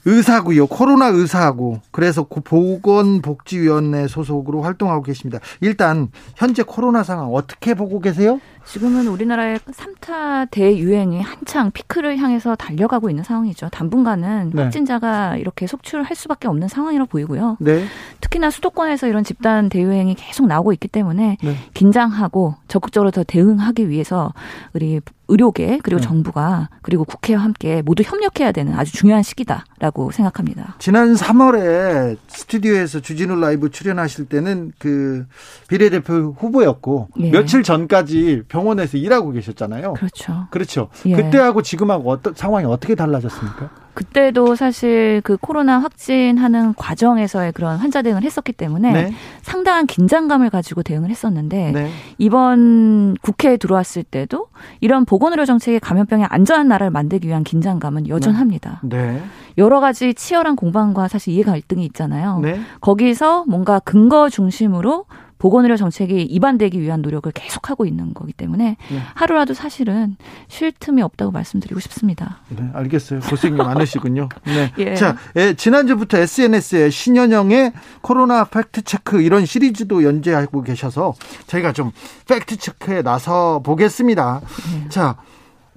[0.06, 0.68] 의사고요.
[0.68, 5.40] 코로나 의사하고 그래서 보건복지위원회 소속으로 활동하고 계십니다.
[5.62, 8.40] 일단 현재 코로나 상황 어떻게 보고 계세요?
[8.66, 13.70] 지금은 우리나라의 3차 대유행이 한창 피크를 향해서 달려가고 있는 상황이죠.
[13.70, 14.62] 당분간은 네.
[14.62, 17.58] 확진자가 이렇게 속출할 수밖에 없는 상황이라고 보이고요.
[17.60, 17.86] 네.
[18.22, 21.56] 특히나 수도권에서 이런 집단 대유행이 계속 나오고 있기 때문에 네.
[21.74, 24.34] 긴장하고 적극적으로 더 대응하기 위해서
[24.74, 26.08] 우리 의료계 그리고 네.
[26.08, 30.76] 정부가 그리고 국회와 함께 모두 협력해야 되는 아주 중요한 시기다라고 생각합니다.
[30.80, 35.26] 지난 3월에 스튜디오에서 주진우 라이브 출연하실 때는 그
[35.68, 37.32] 비례대표 후보였고 예.
[37.32, 39.94] 며칠 전까지 병원에서 일하고 계셨잖아요.
[39.94, 40.48] 그렇죠.
[40.50, 40.90] 그렇죠.
[41.06, 41.16] 예.
[41.16, 43.70] 그때하고 지금하고 어떤 상황이 어떻게 달라졌습니까?
[43.94, 49.14] 그때도 사실 그 코로나 확진하는 과정에서의 그런 환자 대응을 했었기 때문에 네.
[49.42, 51.92] 상당한 긴장감을 가지고 대응을 했었는데 네.
[52.18, 54.48] 이번 국회에 들어왔을 때도
[54.80, 58.82] 이런 보건의료 정책의 감염병의 안전한 나라를 만들기 위한 긴장감은 여전합니다.
[58.84, 59.22] 네.
[59.58, 62.40] 여러 가지 치열한 공방과 사실 이해 갈등이 있잖아요.
[62.40, 62.60] 네.
[62.82, 65.06] 거기서 뭔가 근거 중심으로
[65.40, 69.02] 보건의료 정책이 입안되기 위한 노력을 계속하고 있는 거기 때문에 네.
[69.16, 70.18] 하루라도 사실은
[70.50, 72.42] 쉴 틈이 없다고 말씀드리고 싶습니다.
[72.50, 73.22] 네, 알겠어요.
[73.22, 74.30] 고생이 많으시군요.
[74.46, 74.72] 네.
[74.78, 74.96] 예.
[74.96, 77.72] 자, 예, 지난주부터 SNS에 신현영의
[78.02, 81.14] 코로나 팩트 체크 이런 시리즈도 연재하고 계셔서
[81.48, 81.92] 저희가 좀
[82.28, 84.42] 팩트 체크에 나서 보겠습니다.
[84.74, 84.90] 네.
[84.90, 85.16] 자,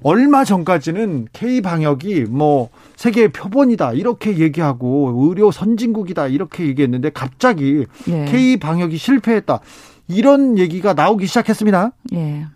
[0.05, 8.25] 얼마 전까지는 K 방역이 뭐 세계의 표본이다 이렇게 얘기하고 의료 선진국이다 이렇게 얘기했는데 갑자기 예.
[8.27, 9.61] K 방역이 실패했다
[10.09, 11.93] 이런 얘기가 나오기 시작했습니다.
[12.15, 12.47] 예.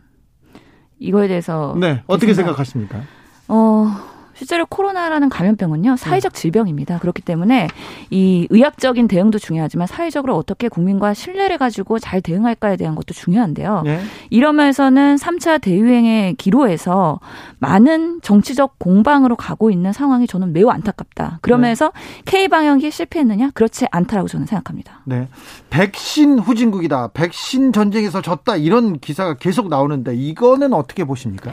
[0.99, 3.01] 이거에 대해서 네, 어떻게 생각- 생각하십니까?
[3.49, 3.87] 어,
[4.37, 6.99] 실제로 코로나라는 감염병은요, 사회적 질병입니다.
[6.99, 7.69] 그렇기 때문에
[8.11, 13.83] 이 의학적인 대응도 중요하지만 사회적으로 어떻게 국민과 신뢰를 가지고 잘 대응할까에 대한 것도 중요한데요.
[13.85, 14.01] 네.
[14.29, 17.19] 이러면서는 3차 대유행의 기로에서
[17.61, 21.39] 많은 정치적 공방으로 가고 있는 상황이 저는 매우 안타깝다.
[21.41, 21.93] 그러면서
[22.27, 23.53] K방역이 실패했느냐?
[23.55, 25.01] 그렇지 않다라고 저는 생각합니다.
[25.05, 25.29] 네.
[25.71, 27.13] 백신 후진국이다.
[27.15, 28.57] 백신 전쟁에서 졌다.
[28.57, 31.53] 이런 기사가 계속 나오는데 이거는 어떻게 보십니까?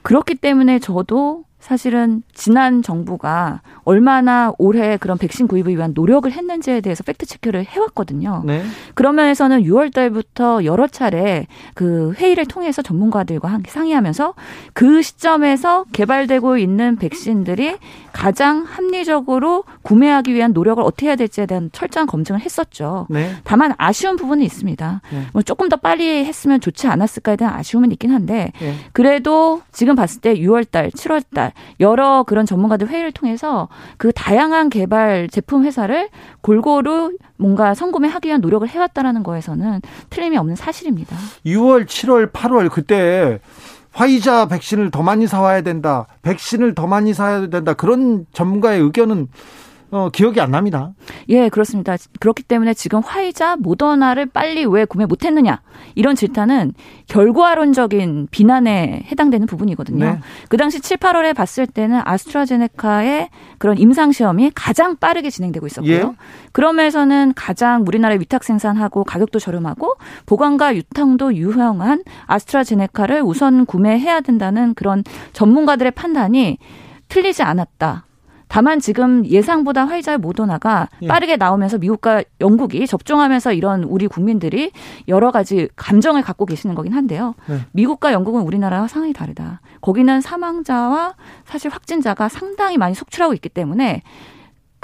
[0.00, 7.02] 그렇기 때문에 저도 사실은 지난 정부가 얼마나 올해 그런 백신 구입을 위한 노력을 했는지에 대해서
[7.02, 8.42] 팩트 체크를 해왔거든요.
[8.44, 8.62] 네.
[8.92, 14.34] 그런 면에서는 6월 달부터 여러 차례 그 회의를 통해서 전문가들과 함께 상의하면서
[14.74, 17.78] 그 시점에서 개발되고 있는 백신들이
[18.12, 23.06] 가장 합리적으로 구매하기 위한 노력을 어떻게 해야 될지에 대한 철저한 검증을 했었죠.
[23.08, 23.30] 네.
[23.42, 25.00] 다만 아쉬운 부분은 있습니다.
[25.10, 25.22] 네.
[25.32, 28.74] 뭐 조금 더 빨리 했으면 좋지 않았을까에 대한 아쉬움은 있긴 한데 네.
[28.92, 34.70] 그래도 지금 봤을 때 6월 달, 7월 달 여러 그런 전문가들 회의를 통해서 그 다양한
[34.70, 36.08] 개발 제품 회사를
[36.40, 41.16] 골고루 뭔가 성구매하기 위한 노력을 해왔다라는 거에서는 틀림이 없는 사실입니다.
[41.46, 43.40] 6월, 7월, 8월 그때
[43.92, 46.06] 화이자 백신을 더 많이 사와야 된다.
[46.22, 47.74] 백신을 더 많이 사야 된다.
[47.74, 49.28] 그런 전문가의 의견은
[49.94, 50.92] 어, 기억이 안 납니다.
[51.28, 51.94] 예, 그렇습니다.
[52.18, 55.60] 그렇기 때문에 지금 화이자, 모더나를 빨리 왜 구매 못 했느냐
[55.94, 56.72] 이런 질타는
[57.06, 60.04] 결과론적인 비난에 해당되는 부분이거든요.
[60.04, 60.18] 네.
[60.48, 63.28] 그 당시 7, 8월에 봤을 때는 아스트라제네카의
[63.58, 65.94] 그런 임상 시험이 가장 빠르게 진행되고 있었고요.
[65.94, 66.04] 예.
[66.50, 69.94] 그러면서는 가장 우리나라에 위탁 생산하고 가격도 저렴하고
[70.26, 75.04] 보관과 유통도 유효한 아스트라제네카를 우선 구매해야 된다는 그런
[75.34, 76.58] 전문가들의 판단이
[77.06, 78.06] 틀리지 않았다.
[78.54, 81.08] 다만 지금 예상보다 화이자 모더나가 예.
[81.08, 84.70] 빠르게 나오면서 미국과 영국이 접종하면서 이런 우리 국민들이
[85.08, 87.34] 여러 가지 감정을 갖고 계시는 거긴 한데요.
[87.48, 87.58] 네.
[87.72, 89.60] 미국과 영국은 우리나라와 상황이 다르다.
[89.80, 91.14] 거기는 사망자와
[91.46, 94.02] 사실 확진자가 상당히 많이 속출하고 있기 때문에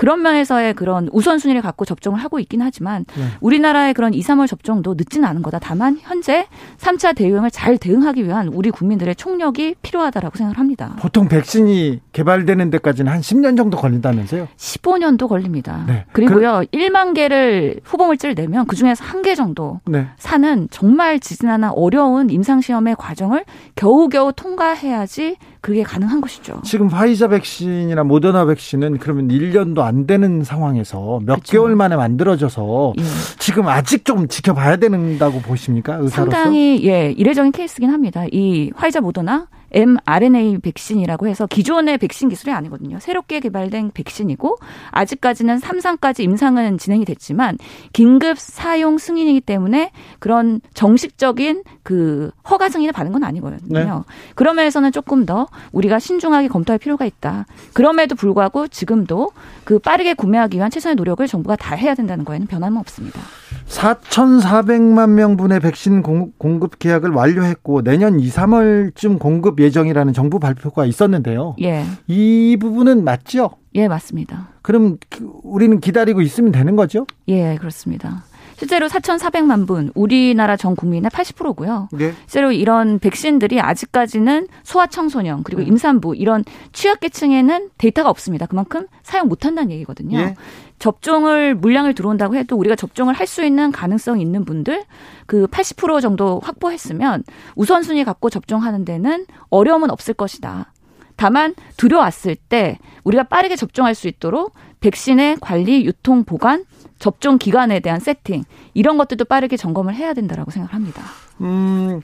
[0.00, 3.24] 그런 면에서의 그런 우선순위를 갖고 접종을 하고 있긴 하지만 네.
[3.42, 5.58] 우리나라의 그런 2, 3월 접종도 늦지는 않은 거다.
[5.58, 6.46] 다만 현재
[6.78, 10.96] 3차 대유행을 잘 대응하기 위한 우리 국민들의 총력이 필요하다라고 생각을 합니다.
[11.00, 14.48] 보통 백신이 개발되는 데까지는 한 10년 정도 걸린다면서요?
[14.56, 15.84] 15년도 걸립니다.
[15.86, 16.06] 네.
[16.12, 20.06] 그리고요, 1만 개를 후보물질을 내면 그 중에서 한 개 정도 네.
[20.16, 23.44] 사는 정말 지진하나 어려운 임상시험의 과정을
[23.76, 26.60] 겨우겨우 통과해야지 그게 가능한 것이죠.
[26.64, 31.52] 지금 파이자 백신이나 모더나 백신은 그러면 1년도 안 되는 상황에서 몇 그쵸.
[31.52, 33.02] 개월 만에 만들어져서 예.
[33.38, 35.96] 지금 아직 좀 지켜봐야 된다고 보십니까?
[35.96, 36.30] 의사로서?
[36.30, 38.24] 상당히 예 이례적인 케이스긴 합니다.
[38.32, 42.98] 이 화이자 모더나 mRNA 백신이라고 해서 기존의 백신 기술이 아니거든요.
[43.00, 44.56] 새롭게 개발된 백신이고
[44.90, 47.56] 아직까지는 3상까지 임상은 진행이 됐지만
[47.92, 53.58] 긴급 사용 승인이기 때문에 그런 정식적인 그 허가 승인을 받은 건 아니거든요.
[53.68, 53.88] 네.
[54.34, 57.46] 그런 면에서는 조금 더 우리가 신중하게 검토할 필요가 있다.
[57.72, 59.30] 그럼에도 불구하고 지금도
[59.64, 63.20] 그 빠르게 구매하기 위한 최선의 노력을 정부가 다 해야 된다는 거에는 변함은 없습니다.
[63.68, 71.54] 4,400만 명분의 백신 공- 공급 계약을 완료했고 내년 2, 3월쯤 공급 예정이라는 정부 발표가 있었는데요.
[71.62, 71.84] 예.
[72.08, 73.50] 이 부분은 맞죠?
[73.74, 74.48] 예, 맞습니다.
[74.62, 77.06] 그럼 그- 우리는 기다리고 있으면 되는 거죠?
[77.28, 78.24] 예, 그렇습니다.
[78.60, 81.88] 실제로 4,400만 분, 우리나라 전 국민의 80%고요.
[81.92, 82.12] 네.
[82.26, 85.68] 실제로 이런 백신들이 아직까지는 소아청소년 그리고 네.
[85.68, 86.44] 임산부 이런
[86.74, 88.44] 취약계층에는 데이터가 없습니다.
[88.44, 90.18] 그만큼 사용 못한다는 얘기거든요.
[90.18, 90.34] 예.
[90.78, 94.84] 접종을 물량을 들어온다고 해도 우리가 접종을 할 수 있는 가능성 있는 분들
[95.26, 97.22] 그 80% 정도 확보했으면
[97.54, 100.72] 우선순위 갖고 접종하는 데는 어려움은 없을 것이다.
[101.16, 106.64] 다만 들여왔을 때 우리가 빠르게 접종할 수 있도록 백신의 관리, 유통, 보관,
[107.00, 111.02] 접종 기간에 대한 세팅 이런 것들도 빠르게 점검을 해야 된다라고 생각합니다.
[111.40, 112.00] 음,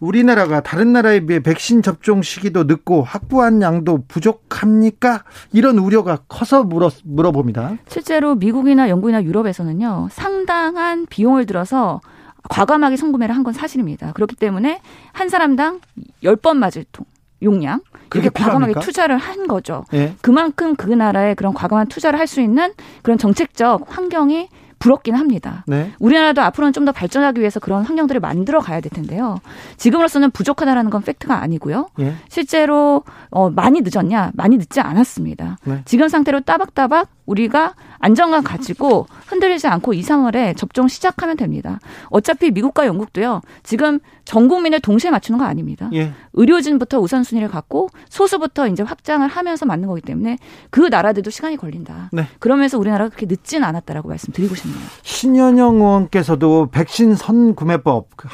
[0.00, 5.24] 우리나라가 다른 나라에 비해 백신 접종 시기도 늦고 확보한 양도 부족합니까?
[5.52, 7.78] 이런 우려가 커서 물어, 물어봅니다.
[7.88, 12.00] 실제로 미국이나 영국이나 유럽에서는요 상당한 비용을 들어서
[12.48, 14.12] 과감하게 성구매를 한 건 사실입니다.
[14.12, 14.80] 그렇기 때문에
[15.12, 15.80] 한 사람당
[16.22, 17.04] 10번 맞을 통
[17.42, 18.80] 용량 그게 이렇게 과감하게 필요합니까?
[18.80, 19.84] 투자를 한 거죠.
[19.94, 20.14] 예.
[20.20, 25.64] 그만큼 그 나라에 그런 과감한 투자를 할 수 있는 그런 정책적 환경이 부럽긴 합니다.
[25.66, 25.90] 네.
[25.98, 29.40] 우리나라도 앞으로는 좀 더 발전하기 위해서 그런 환경들을 만들어 가야 될 텐데요.
[29.76, 31.88] 지금으로서는 부족하다라는 건 팩트가 아니고요.
[32.00, 32.14] 예.
[32.28, 34.30] 실제로 어, 많이 늦었냐?
[34.34, 35.58] 많이 늦지 않았습니다.
[35.64, 35.82] 네.
[35.84, 41.78] 지금 상태로 따박따박 우리가 안정감 가지고 흔들리지 않고 2, 3월에 접종 시작하면 됩니다.
[42.06, 43.42] 어차피 미국과 영국도요.
[43.62, 45.90] 지금 전 국민을 동시에 맞추는 거 아닙니다.
[45.92, 46.12] 예.
[46.32, 50.38] 의료진부터 우선순위를 갖고 소수부터 이제 확장을 하면서 맞는 거기 때문에
[50.70, 52.10] 그 나라들도 시간이 걸린다.
[52.12, 52.26] 네.
[52.38, 54.80] 그러면서 우리나라가 그렇게 늦지는 않았다라고 말씀드리고 싶네요.
[55.02, 58.26] 신현영 의원께서도 백신 선구매법, 그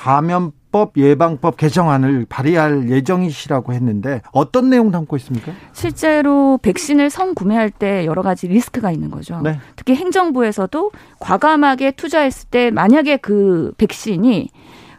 [0.74, 5.52] 감염법 예방법 개정안을 발의할 예정이시라고 했는데 어떤 내용 담고 있습니까?
[5.72, 9.40] 실제로 백신을 선구매할 때 여러 가지 리스크가 있는 거죠.
[9.42, 9.58] 네.
[9.76, 14.50] 특히 행정부에서도 과감하게 투자했을 때 만약에 그 백신이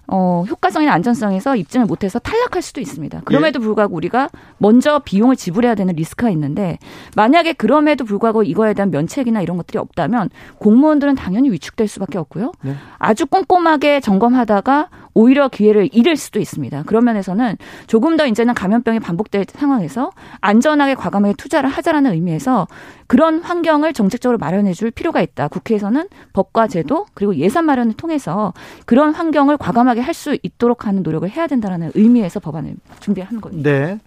[0.07, 3.21] 어, 효과성이나 안전성에서 입증을 못해서 탈락할 수도 있습니다.
[3.25, 6.77] 그럼에도 불구하고 우리가 먼저 비용을 지불해야 되는 리스크가 있는데
[7.15, 12.51] 만약에 그럼에도 불구하고 이거에 대한 면책이나 이런 것들이 없다면 공무원들은 당연히 위축될 수밖에 없고요.
[12.61, 12.75] 네.
[12.99, 16.83] 아주 꼼꼼하게 점검하다가 오히려 기회를 잃을 수도 있습니다.
[16.83, 22.67] 그런 면에서는 조금 더 이제는 감염병이 반복될 상황에서 안전하게 과감하게 투자를 하자라는 의미에서
[23.07, 25.47] 그런 환경을 정책적으로 마련해 줄 필요가 있다.
[25.47, 28.53] 국회에서는 법과 제도 그리고 예산 마련을 통해서
[28.85, 33.69] 그런 환경을 과감하게 할 수 있도록 하는 노력을 해야 된다라는 의미에서 법안을 준비한 겁니다.
[33.69, 33.99] 네.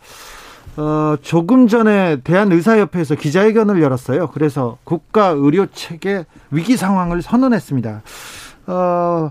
[0.78, 4.28] 어, 조금 전에 대한의사협회에서 기자회견을 열었어요.
[4.28, 8.02] 그래서 국가 의료 체계 위기 상황을 선언했습니다.
[8.68, 9.30] 어,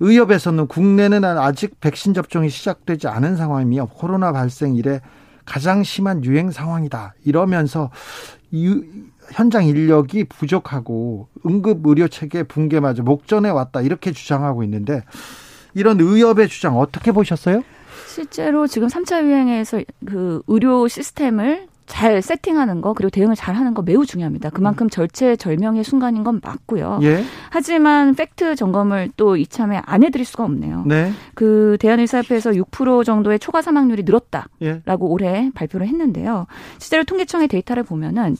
[0.00, 5.00] 의협에서는 국내는 아직 백신 접종이 시작되지 않은 상황이며 코로나 발생 이래
[5.44, 7.14] 가장 심한 유행 상황이다.
[7.24, 7.90] 이러면서
[8.54, 8.82] 유-
[9.32, 13.80] 현장 인력이 부족하고 응급 의료 체계 붕괴마저 목전에 왔다.
[13.80, 15.04] 이렇게 주장하고 있는데
[15.74, 17.62] 이런 의협의 주장 어떻게 보셨어요?
[18.08, 23.82] 실제로 지금 3차 유행에서 그 의료 시스템을 잘 세팅하는 거 그리고 대응을 잘 하는 거
[23.82, 24.50] 매우 중요합니다.
[24.50, 27.00] 그만큼 절체절명의 순간인 건 맞고요.
[27.02, 27.24] 예.
[27.50, 30.84] 하지만 팩트 점검을 또 이참에 안 해드릴 수가 없네요.
[30.86, 31.12] 네.
[31.34, 34.46] 그 대한의사협회에서 6% 정도의 초과 사망률이 늘었다.
[34.62, 34.80] 예.
[34.84, 36.46] 라고 올해 발표를 했는데요.
[36.78, 38.36] 실제로 통계청의 데이터를 보면은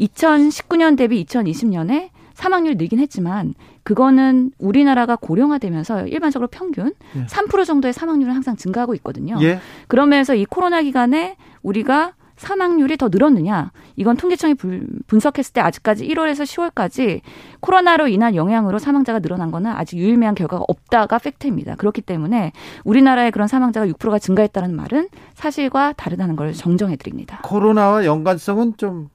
[0.00, 7.26] 2019년 대비 2020년에 사망률이 늘긴 했지만 그거는 우리나라가 고령화되면서 일반적으로 평균 예.
[7.26, 9.36] 3% 정도의 사망률은 항상 증가하고 있거든요.
[9.42, 9.60] 예.
[9.88, 13.70] 그러면서 이 코로나 기간에 우리가 사망률이 더 늘었느냐?
[13.96, 17.20] 이건 통계청이 불- 분석했을 때 아직까지 1월에서 10월까지
[17.60, 21.76] 코로나로 인한 영향으로 사망자가 늘어난 거는 아직 유일무이한 결과가 없다가 팩트입니다.
[21.76, 22.52] 그렇기 때문에
[22.84, 27.40] 우리나라의 그런 사망자가 6%가 증가했다는 말은 사실과 다르다는 걸 정정해 드립니다.
[27.44, 29.08] 코로나와 연관성은 좀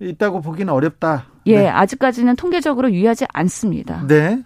[0.00, 1.26] 있다고 보기는 어렵다.
[1.46, 1.68] 예, 네.
[1.68, 4.04] 아직까지는 통계적으로 유의하지 않습니다.
[4.08, 4.42] 네.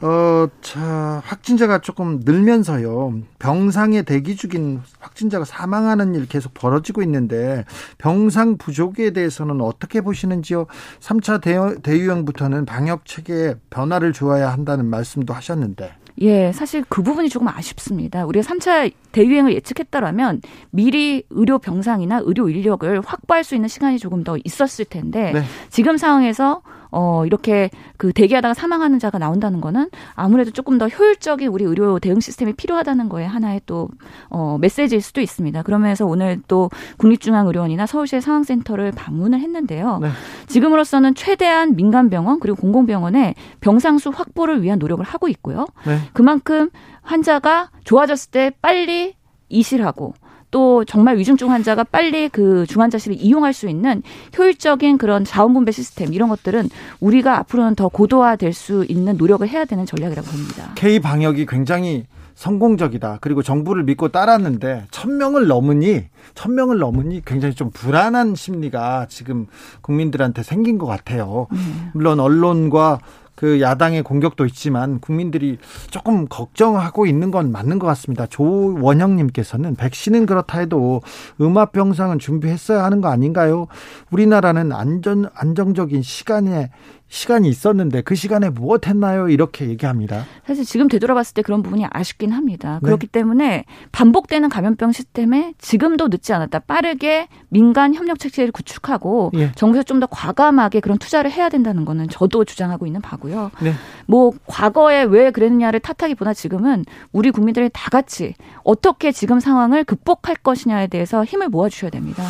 [0.00, 3.20] 어, 자, 확진자가 조금 늘면서요.
[3.40, 7.64] 병상에 대기 중인 확진자가 사망하는 일 계속 벌어지고 있는데
[7.98, 10.66] 병상 부족에 대해서는 어떻게 보시는지요?
[11.00, 15.92] 3차 대, 대유행부터는 방역 체계에 변화를 주어야 한다는 말씀도 하셨는데.
[16.20, 18.24] 예, 사실 그 부분이 조금 아쉽습니다.
[18.26, 24.36] 우리가 3차 대유행을 예측했다라면 미리 의료 병상이나 의료 인력을 확보할 수 있는 시간이 조금 더
[24.44, 25.42] 있었을 텐데 네.
[25.70, 31.64] 지금 상황에서 어, 이렇게 그 대기하다가 사망하는 자가 나온다는 거는 아무래도 조금 더 효율적인 우리
[31.64, 33.88] 의료 대응 시스템이 필요하다는 거에 하나의 또,
[34.28, 35.62] 어, 메시지일 수도 있습니다.
[35.62, 39.98] 그러면서 오늘 또 국립중앙의료원이나 서울시의 상황센터를 방문을 했는데요.
[40.00, 40.08] 네.
[40.46, 45.66] 지금으로서는 최대한 민간병원 그리고 공공병원의 병상수 확보를 위한 노력을 하고 있고요.
[45.86, 45.98] 네.
[46.12, 46.70] 그만큼
[47.02, 49.14] 환자가 좋아졌을 때 빨리
[49.48, 50.14] 이실하고
[50.50, 54.02] 또 정말 위중증 환자가 빨리 그 중환자실을 이용할 수 있는
[54.36, 59.64] 효율적인 그런 자원 분배 시스템 이런 것들은 우리가 앞으로는 더 고도화될 수 있는 노력을 해야
[59.64, 60.72] 되는 전략이라고 봅니다.
[60.74, 62.06] K 방역이 굉장히
[62.38, 63.18] 성공적이다.
[63.20, 66.04] 그리고 정부를 믿고 따랐는데 천 명을 넘으니
[66.36, 69.46] 천 명을 넘으니 굉장히 좀 불안한 심리가 지금
[69.80, 71.48] 국민들한테 생긴 것 같아요.
[71.50, 71.90] 음.
[71.94, 73.00] 물론 언론과
[73.38, 75.58] 그 야당의 공격도 있지만 국민들이
[75.90, 78.26] 조금 걱정하고 있는 건 맞는 것 같습니다.
[78.26, 81.02] 조원영님께서는 백신은 그렇다 해도
[81.40, 83.68] 음압 병상은 준비했어야 하는 거 아닌가요?
[84.10, 86.72] 우리나라는 안전 안정적인 시간에
[87.08, 89.28] 시간이 있었는데 그 시간에 무엇 했나요?
[89.28, 90.24] 이렇게 얘기합니다.
[90.46, 92.78] 사실 지금 되돌아봤을 때 그런 부분이 아쉽긴 합니다.
[92.82, 92.86] 네.
[92.86, 96.60] 그렇기 때문에 반복되는 감염병 시스템에 지금도 늦지 않았다.
[96.60, 99.52] 빠르게 민간 협력 체계를 구축하고 예.
[99.52, 103.50] 정부에서 좀 더 과감하게 그런 투자를 해야 된다는 거는 저도 주장하고 있는 바고요.
[103.60, 103.72] 네.
[104.06, 110.86] 뭐 과거에 왜 그랬느냐를 탓하기보다 지금은 우리 국민들이 다 같이 어떻게 지금 상황을 극복할 것이냐에
[110.86, 112.22] 대해서 힘을 모아 주셔야 됩니다.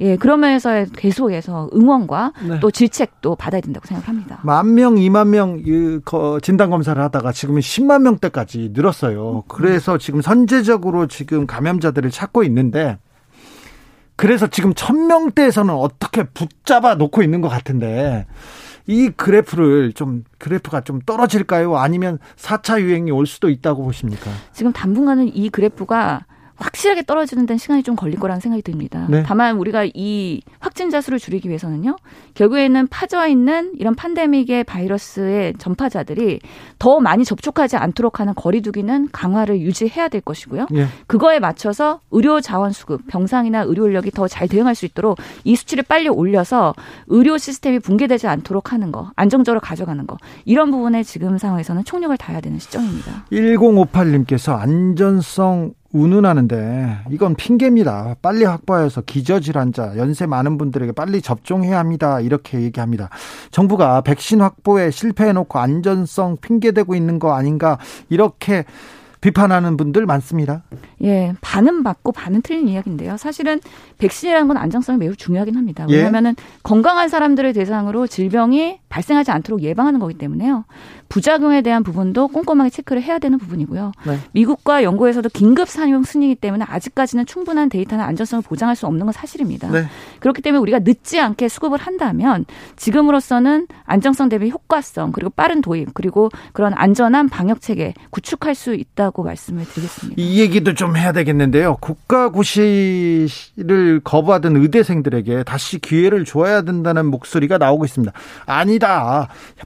[0.00, 2.60] 예, 그러면서 계속해서 응원과 네.
[2.60, 4.40] 또 질책도 받아야 된다고 생각합니다.
[4.42, 5.62] 만 명, 이만 명
[6.42, 9.44] 진단 검사를 하다가 지금은 10만 명대까지 늘었어요.
[9.48, 12.98] 그래서 지금 선제적으로 지금 감염자들을 찾고 있는데
[14.16, 18.26] 그래서 지금 천명대에서는 어떻게 붙잡아 놓고 있는 것 같은데
[18.86, 21.76] 이 그래프를 좀 그래프가 좀 떨어질까요?
[21.78, 24.30] 아니면 4차 유행이 올 수도 있다고 보십니까?
[24.52, 29.06] 지금 당분간은 이 그래프가 확실하게 떨어지는 데는 시간이 좀 걸릴 거라는 생각이 듭니다.
[29.08, 29.22] 네.
[29.24, 31.96] 다만 우리가 이 확진자 수를 줄이기 위해서는요.
[32.34, 36.40] 결국에는 파져 있는 이런 판데믹의 바이러스의 전파자들이
[36.78, 40.66] 더 많이 접촉하지 않도록 하는 거리두기는 강화를 유지해야 될 것이고요.
[40.70, 40.86] 네.
[41.06, 45.84] 그거에 맞춰서 의료 자원 수급, 병상이나 의료 인력이 더 잘 대응할 수 있도록 이 수치를
[45.86, 46.74] 빨리 올려서
[47.06, 50.16] 의료 시스템이 붕괴되지 않도록 하는 거, 안정적으로 가져가는 거.
[50.44, 53.26] 이런 부분에 지금 상황에서는 총력을 다해야 되는 시점입니다.
[53.30, 58.16] 1058님께서 안전성 운운하는데 이건 핑계입니다.
[58.20, 62.20] 빨리 확보해서 기저질환자, 연세 많은 분들에게 빨리 접종해야 합니다.
[62.20, 63.08] 이렇게 얘기합니다.
[63.52, 67.78] 정부가 백신 확보에 실패해놓고 안전성 핑계대고 있는 거 아닌가
[68.10, 68.64] 이렇게
[69.20, 70.64] 비판하는 분들 많습니다.
[71.02, 73.16] 예, 반은 맞고 반은 틀린 이야기인데요.
[73.16, 73.58] 사실은
[73.96, 75.86] 백신이라는 건 안정성이 매우 중요하긴 합니다.
[75.88, 75.94] 예.
[75.94, 76.44] 왜냐하면은 예.
[76.62, 80.64] 건강한 사람들을 대상으로 질병이 발생하지 않도록 예방하는 거기 때문에요.
[81.08, 83.92] 부작용에 대한 부분도 꼼꼼하게 체크를 해야 되는 부분이고요.
[84.06, 84.18] 네.
[84.32, 89.68] 미국과 영국에서도 긴급 사용 순이기 때문에 아직까지는 충분한 데이터나 안전성을 보장할 수 없는 건 사실입니다.
[89.70, 89.86] 네.
[90.20, 92.44] 그렇기 때문에 우리가 늦지 않게 수급을 한다면
[92.76, 99.24] 지금으로서는 안정성 대비 효과성 그리고 빠른 도입 그리고 그런 안전한 방역 체계 구축할 수 있다고
[99.24, 100.22] 말씀을 드리겠습니다.
[100.22, 101.78] 이 얘기도 좀 해야 되겠는데요.
[101.80, 108.12] 국가 고시를 거부하던 의대생들에게 다시 기회를 줘야 된다는 목소리가 나오고 있습니다.
[108.46, 108.83] 아니다.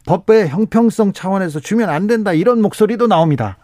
[0.04, 3.58] 법의 형평성 차원 차원에서 주면 안 된다 이런 목소리도 나옵니다.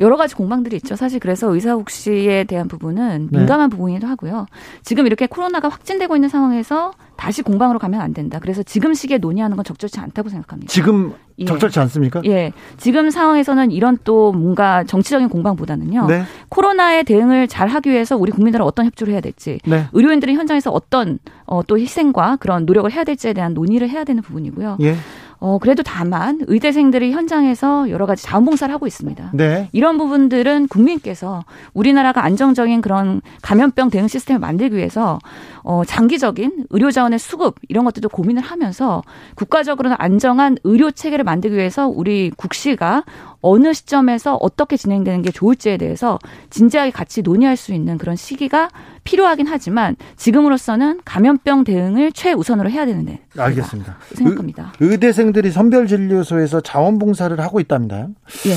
[0.00, 0.96] 여러 가지 공방들이 있죠.
[0.96, 3.38] 사실 그래서 의사국시에 대한 부분은 네.
[3.38, 3.76] 민감한 네.
[3.76, 4.46] 부분이기도 하고요.
[4.82, 8.38] 지금 이렇게 코로나가 확진되고 있는 상황에서 다시 공방으로 가면 안 된다.
[8.40, 10.70] 그래서 지금 시기에 논의하는 건 적절치 않다고 생각합니다.
[10.72, 11.44] 지금 예.
[11.44, 12.22] 적절치 않습니까?
[12.24, 12.52] 예.
[12.78, 16.06] 지금 상황에서는 이런 또 뭔가 정치적인 공방보다는요.
[16.06, 16.22] 네.
[16.48, 19.86] 코로나에 대응을 잘 하기 위해서 우리 국민들은 어떤 협조를 해야 될지, 네.
[19.92, 24.78] 의료인들이 현장에서 어떤 어, 또 희생과 그런 노력을 해야 될지에 대한 논의를 해야 되는 부분이고요.
[24.80, 24.96] 예.
[25.44, 29.32] 어, 그래도 다만 의대생들이 현장에서 여러 가지 자원봉사를 하고 있습니다.
[29.34, 29.68] 네.
[29.72, 31.42] 이런 부분들은 국민께서
[31.74, 35.18] 우리나라가 안정적인 그런 감염병 대응 시스템을 만들기 위해서
[35.64, 39.02] 어, 장기적인 의료 자원의 수급 이런 것들도 고민을 하면서
[39.34, 43.02] 국가적으로는 안정한 의료 체계를 만들기 위해서 우리 국시가
[43.42, 46.18] 어느 시점에서 어떻게 진행되는 게 좋을지에 대해서
[46.50, 48.70] 진지하게 같이 논의할 수 있는 그런 시기가
[49.04, 53.96] 필요하긴 하지만 지금으로서는 감염병 대응을 최우선으로 해야 되는데 알겠습니다.
[54.14, 54.72] 생각합니다.
[54.80, 58.06] 의, 대생들이 선별진료소에서 자원봉사를 하고 있답니다.
[58.46, 58.54] 예.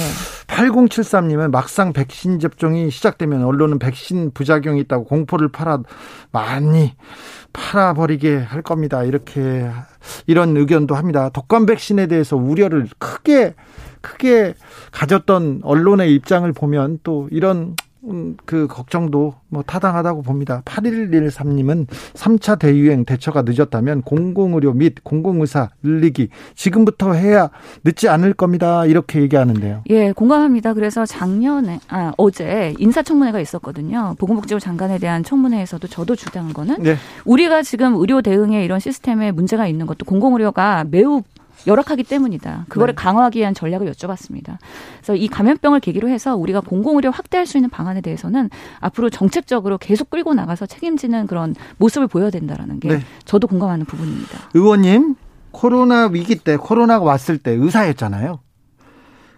[0.48, 5.80] 8073님은 막상 백신 접종이 시작되면 언론은 백신 부작용이 있다고 공포를 팔아
[6.32, 6.94] 많이
[7.54, 9.04] 팔아버리게 할 겁니다.
[9.04, 9.70] 이렇게
[10.28, 11.30] 이런 의견도 합니다.
[11.30, 13.56] 독감 백신에 대해서 우려를 크게
[14.02, 14.54] 크게
[14.96, 17.76] 가졌던 언론의 입장을 보면 또 이런
[18.08, 20.62] 음, 그 걱정도 뭐 타당하다고 봅니다.
[20.66, 27.50] 8113님은 3차 대유행 대처가 늦었다면 공공의료 및 공공의사 늘리기 지금부터 해야
[27.84, 28.86] 늦지 않을 겁니다.
[28.86, 29.84] 이렇게 얘기하는데요.
[29.90, 30.76] 예, 공감합니다.
[30.76, 34.16] 그래서 작년에 아 어제 인사청문회가 있었거든요.
[34.20, 36.96] 보건복지부 장관에 대한 청문회에서도 저도 주장한 거는 네.
[37.26, 41.24] 우리가 지금 의료 대응에 이런 시스템에 문제가 있는 것도 공공의료가 매우
[41.68, 42.66] 열악하기 때문이다.
[42.70, 43.02] 그거를 네.
[43.02, 44.58] 강화하기 위한 전략을 여쭤봤습니다.
[44.98, 48.50] 그래서 이 감염병을 계기로 해서 우리가 공공의료 확대할 수 있는 방안에 대해서는
[48.80, 53.00] 앞으로 정책적으로 계속 끌고 나가서 책임지는 그런 모습을 보여야 된다라는 게 네.
[53.26, 54.40] 저도 공감하는 부분입니다.
[54.54, 55.16] 의원님,
[55.52, 58.40] 코로나 위기 때 코로나가 왔을 때 의사였잖아요.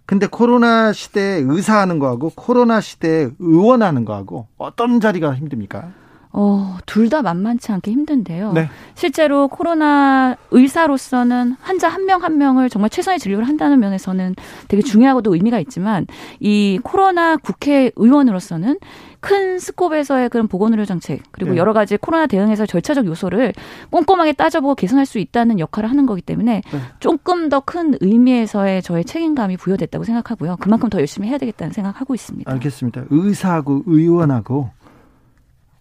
[0.07, 5.91] 근데 코로나 시대에 의사하는 거하고 코로나 시대에 의원하는 거하고 어떤 자리가 힘듭니까?
[6.39, 8.51] 어, 둘 다 만만치 않게 힘든데요.
[8.53, 8.69] 네.
[8.93, 14.35] 실제로 코로나 의사로서는 환자 한명한 명을 정말 최선의 진료를 한다는 면에서는
[14.67, 16.05] 되게 중요하고도 의미가 있지만
[16.39, 18.77] 이 코로나 국회의원으로서는
[19.19, 21.57] 큰 스콥에서의 그런 보건의료 정책 그리고 네.
[21.57, 23.53] 여러 가지 코로나 대응에서 절차적 요소를
[23.89, 26.79] 꼼꼼하게 따져보고 개선할 수 있다는 역할을 하는 거기 때문에 네.
[26.99, 30.57] 조금 더 큰 의미에서의 저의 책임감이 부여됐다고 생각하고요.
[30.59, 32.49] 그만큼 더 열심히 해야 되겠다는 생각하고 있습니다.
[32.51, 33.05] 알겠습니다.
[33.09, 34.69] 의사하고 의원하고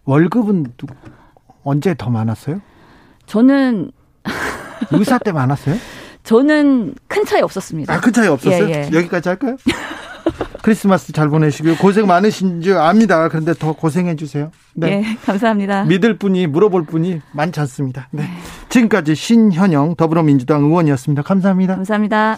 [0.07, 0.87] 월급은 누-
[1.63, 2.61] 언제 더 많았어요?
[3.25, 3.91] 저는
[4.91, 5.75] 의사 때 많았어요?
[6.23, 7.93] 저는 큰 차이 없었습니다.
[7.93, 8.69] 아, 큰 차이 없었어요?
[8.69, 8.97] 예, 예.
[8.97, 9.57] 여기까지 할까요?
[10.63, 11.75] 크리스마스 잘 보내시고요.
[11.75, 13.27] 고생 많으신 줄 압니다.
[13.29, 14.51] 그런데 더 고생해 주세요.
[14.73, 15.03] 네.
[15.05, 15.83] 예, 감사합니다.
[15.85, 18.07] 믿을 분이 물어볼 분이 많지 않습니다.
[18.11, 18.23] 네.
[18.69, 21.21] 지금까지 신현영 더불어민주당 의원이었습니다.
[21.21, 21.75] 감사합니다.
[21.75, 22.37] 감사합니다.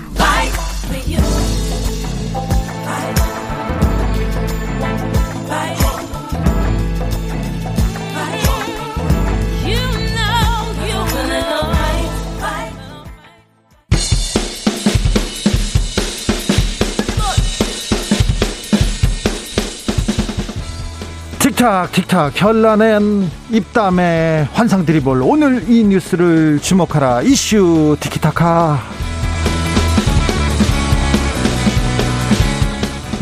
[21.61, 22.41] 틱탁 틱탁.
[22.41, 27.21] 현란한 입담의 환상 드리블 오늘 이 뉴스를 주목하라.
[27.21, 28.79] 이슈 티키타카.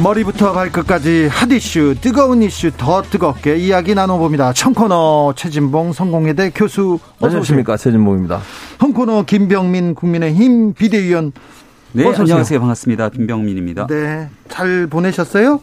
[0.02, 4.54] 머리부터 발끝까지 핫 이슈 뜨거운 이슈 더 뜨겁게 이야기 나눠봅니다.
[4.54, 7.76] 청코너 최진봉 성공회대 교수 안녕하십니까.
[7.76, 8.40] 최진봉입니다.
[8.82, 11.34] 홍코너 김병민 국민의힘 비대위원
[11.92, 12.06] 네.
[12.08, 12.60] 안녕하세요.
[12.60, 13.10] 반갑습니다.
[13.10, 13.88] 김병민입니다.
[13.88, 15.62] 네 잘 보내셨어요?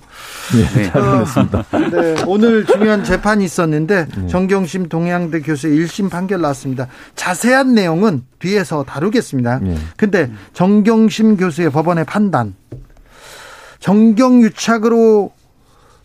[0.75, 1.65] 네, 잘 보냈습니다.
[1.91, 6.87] 네, 오늘 중요한 재판이 있었는데 정경심 동양대 교수의 1심 판결 나왔습니다.
[7.15, 9.59] 자세한 내용은 뒤에서 다루겠습니다.
[9.59, 9.77] 네.
[9.97, 12.55] 근데 정경심 교수의 법원의 판단
[13.81, 15.33] 정경유착으로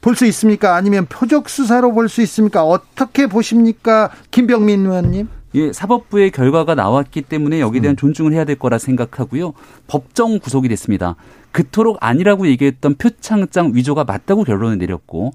[0.01, 0.75] 볼 수 있습니까?
[0.75, 2.63] 아니면 표적 수사로 볼 수 있습니까?
[2.65, 4.09] 어떻게 보십니까?
[4.31, 5.29] 김병민 의원님?
[5.53, 9.53] 예, 사법부의 결과가 나왔기 때문에 여기에 대한 존중을 해야 될 거라 생각하고요.
[9.87, 11.15] 법정 구속이 됐습니다.
[11.51, 15.33] 그토록 아니라고 얘기했던 표창장 위조가 맞다고 결론을 내렸고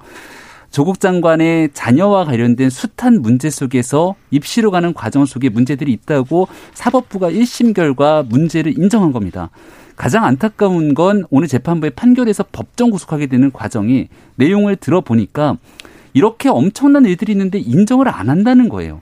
[0.71, 7.75] 조국 장관의 자녀와 관련된 숱한 문제 속에서 입시로 가는 과정 속에 문제들이 있다고 사법부가 1심
[7.75, 9.51] 결과 문제를 인정한 겁니다.
[9.97, 15.57] 가장 안타까운 건 오늘 재판부의 판결에서 법정 구속하게 되는 과정이 내용을 들어보니까
[16.13, 19.01] 이렇게 엄청난 일들이 있는데 인정을 안 한다는 거예요.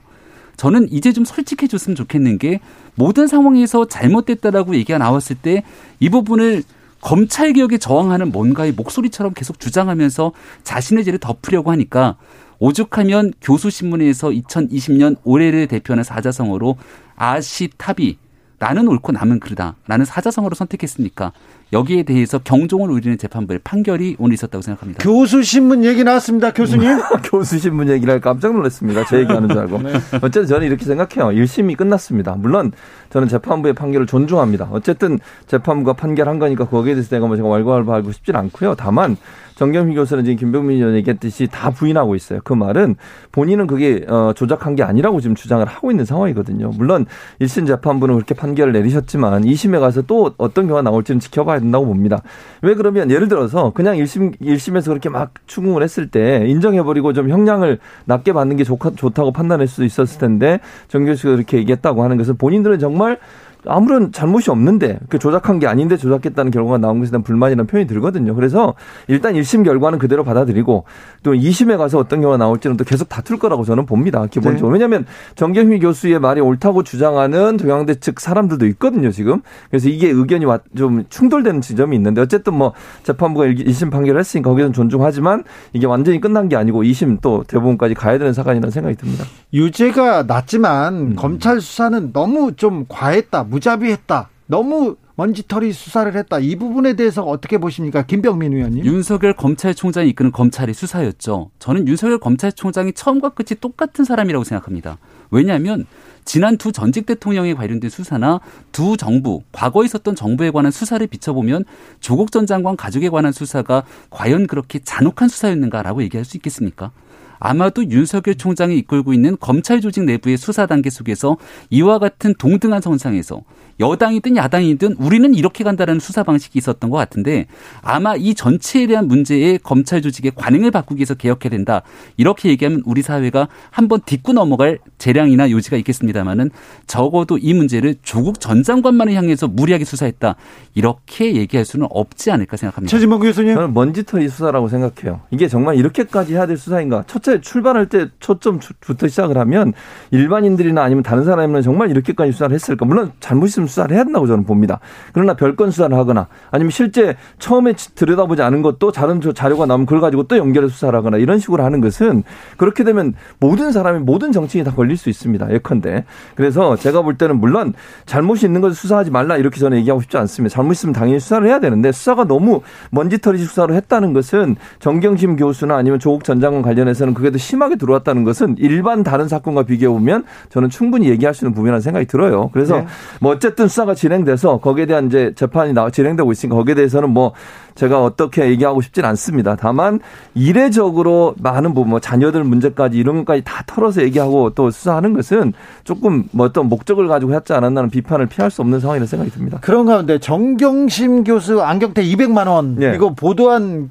[0.57, 2.59] 저는 이제 좀 솔직해 줬으면 좋겠는 게
[2.95, 5.63] 모든 상황에서 잘못됐다라고 얘기가 나왔을 때
[5.99, 6.63] 이 부분을
[7.01, 10.31] 검찰 개혁에 저항하는 뭔가의 목소리처럼 계속 주장하면서
[10.63, 12.17] 자신의 죄를 덮으려고 하니까
[12.59, 16.77] 오죽하면 교수신문에서 2020년 올해를 대표하는 사자성어로
[17.15, 18.17] 아시타비
[18.59, 21.31] 나는 옳고 남은 그르다 라는 사자성어로 선택했으니까
[21.73, 25.03] 여기에 대해서 경종을 울리는 재판부의 판결이 오늘 있었다고 생각합니다.
[25.03, 26.53] 교수 신문 얘기 나왔습니다.
[26.53, 26.99] 교수님.
[27.25, 29.03] 교수 신문 얘기를 깜짝 놀랐습니다.
[29.05, 29.81] 제 얘기하는 줄 알고.
[30.21, 31.35] 어쨌든 저는 이렇게 생각해요.
[31.35, 32.35] 1심이 끝났습니다.
[32.37, 32.71] 물론
[33.09, 34.69] 저는 재판부의 판결을 존중합니다.
[34.71, 38.75] 어쨌든 재판부가 판결한 거니까 거기에 대해서 내가 뭐 제가 왈가왈부하고 싶진 않고요.
[38.75, 39.17] 다만
[39.55, 42.39] 정경희 교수는 지금 김병민 의원이 얘기했듯이 다 부인하고 있어요.
[42.43, 42.95] 그 말은
[43.31, 46.71] 본인은 그게 어, 조작한 게 아니라고 지금 주장을 하고 있는 상황이거든요.
[46.75, 47.05] 물론
[47.39, 52.21] 1심 재판부는 그렇게 판결을 내리셨지만 2심에 가서 또 어떤 경우가 나올지는 지켜봐야 된다고 봅니다.
[52.61, 57.29] 왜 그러면 예를 들어서 그냥 1심 1심에서 그렇게 막 추궁을 했을 때 인정해 버리고 좀
[57.29, 62.17] 형량을 낮게 받는 게 좋, 좋다고 판단할 수도 있었을 텐데 정 교수가 그렇게 얘기했다고 하는
[62.17, 63.19] 것은 본인들은 정말
[63.67, 68.35] 아무런 잘못이 없는데 그 조작한 게 아닌데 조작했다는 결과가 나온 것에 대한 불만이라는 표현이 들거든요.
[68.35, 68.73] 그래서
[69.07, 70.85] 일단 1심 결과는 그대로 받아들이고
[71.23, 74.25] 또 2심에 가서 어떤 경우가 나올지는 또 계속 다툴 거라고 저는 봅니다.
[74.27, 74.69] 기본적으로.
[74.69, 74.73] 네.
[74.73, 75.05] 왜냐하면
[75.35, 79.41] 정경휘 교수의 말이 옳다고 주장하는 동양대 측 사람들도 있거든요, 지금.
[79.69, 80.45] 그래서 이게 의견이
[80.77, 85.43] 좀 충돌되는 지점이 있는데 어쨌든 뭐 재판부가 1심 판결을 했으니까 거기서는 존중하지만
[85.73, 89.25] 이게 완전히 끝난 게 아니고 2심 또 대부분까지 가야 되는 사건이라는 생각이 듭니다.
[89.53, 91.15] 유죄가 낮지만 음.
[91.15, 93.43] 검찰 수사는 너무 좀 과했다.
[93.55, 94.29] 무자비했다.
[94.47, 96.39] 너무 먼지털이 수사를 했다.
[96.39, 98.05] 이 부분에 대해서 어떻게 보십니까?
[98.05, 98.85] 김병민 의원님.
[98.85, 101.51] 윤석열 검찰총장이 이끄는 검찰의 수사였죠.
[101.59, 104.97] 저는 윤석열 검찰총장이 처음과 끝이 똑같은 사람이라고 생각합니다.
[105.31, 105.85] 왜냐하면
[106.25, 108.41] 지난 두 전직 대통령에 관련된 수사나
[108.73, 111.63] 두 정부, 과거에 있었던 정부에 관한 수사를 비춰보면
[112.01, 116.91] 조국 전 장관 가족에 관한 수사가 과연 그렇게 잔혹한 수사였는가라고 얘기할 수 있겠습니까?
[117.39, 121.37] 아마도 윤석열 총장이 이끌고 있는 검찰 조직 내부의 수사 단계 속에서
[121.69, 123.41] 이와 같은 동등한 선상에서
[123.79, 127.47] 여당이든 야당이든 우리는 이렇게 간다라는 수사 방식이 있었던 것 같은데
[127.81, 131.81] 아마 이 전체에 대한 문제에 검찰 조직의 관행을 바꾸기 위해서 개혁해야 된다.
[132.15, 136.51] 이렇게 얘기하면 우리 사회가 한번 딛고 넘어갈 재량이나 요지가 있겠습니다만은
[136.87, 140.35] 적어도 이 문제를 조국 전 장관만을 향해서 무리하게 수사했다.
[140.73, 142.89] 이렇게 얘기할 수는 없지 않을까 생각합니다.
[142.89, 143.55] 최진봉 교수님.
[143.55, 145.21] 저는 먼지털이 수사라고 생각해요.
[145.31, 147.03] 이게 정말 이렇게까지 해야 될 수사인가?
[147.07, 149.73] 첫째 출발할 때 초점부터 시작을 하면
[150.11, 152.85] 일반인들이나 아니면 다른 사람은 정말 이렇게까지 수사를 했을까?
[152.85, 154.79] 물론 잘못이 있으면 수사를 해야 된다고 저는 봅니다.
[155.11, 160.23] 그러나 별건 수사를 하거나 아니면 실제 처음에 들여다보지 않은 것도 다른 자료가 나오면 그걸 가지고
[160.27, 162.23] 또 연결해 수사를 하거나 이런 식으로 하는 것은
[162.57, 165.51] 그렇게 되면 모든 사람이 모든 정치인이 다 걸릴 수 있습니다.
[165.51, 166.05] 예컨대.
[166.35, 167.73] 그래서 제가 볼 때는 물론
[168.05, 170.53] 잘못이 있는 것을 수사하지 말라 이렇게 저는 얘기하고 싶지 않습니다.
[170.53, 172.61] 잘못 있으면 당연히 수사를 해야 되는데 수사가 너무
[172.91, 178.23] 먼지털이 수사를 했다는 것은 정경심 교수나 아니면 조국 전 장관 관련해서는 그게 더 심하게 들어왔다는
[178.23, 182.49] 것은 일반 다른 사건과 비교해 보면 저는 충분히 얘기할 수 있는 부분이라는 생각이 들어요.
[182.53, 182.87] 그래서 네.
[183.19, 187.33] 뭐 어쨌든 수사가 진행돼서 거기에 대한 이제 재판이 나 진행되고 있으니까 거기에 대해서는 뭐
[187.75, 189.55] 제가 어떻게 얘기하고 싶진 않습니다.
[189.55, 189.99] 다만
[190.33, 195.53] 이례적으로 많은 부분 뭐 자녀들 문제까지 이런 것까지 다 털어서 얘기하고 또 수사하는 것은
[195.83, 199.59] 조금 뭐 어떤 목적을 가지고 했지 않았나는 비판을 피할 수 없는 상황이라는 생각이 듭니다.
[199.61, 202.93] 그런 가운데 정경심 교수 안경테 200만 원 네.
[202.95, 203.89] 이거 보도한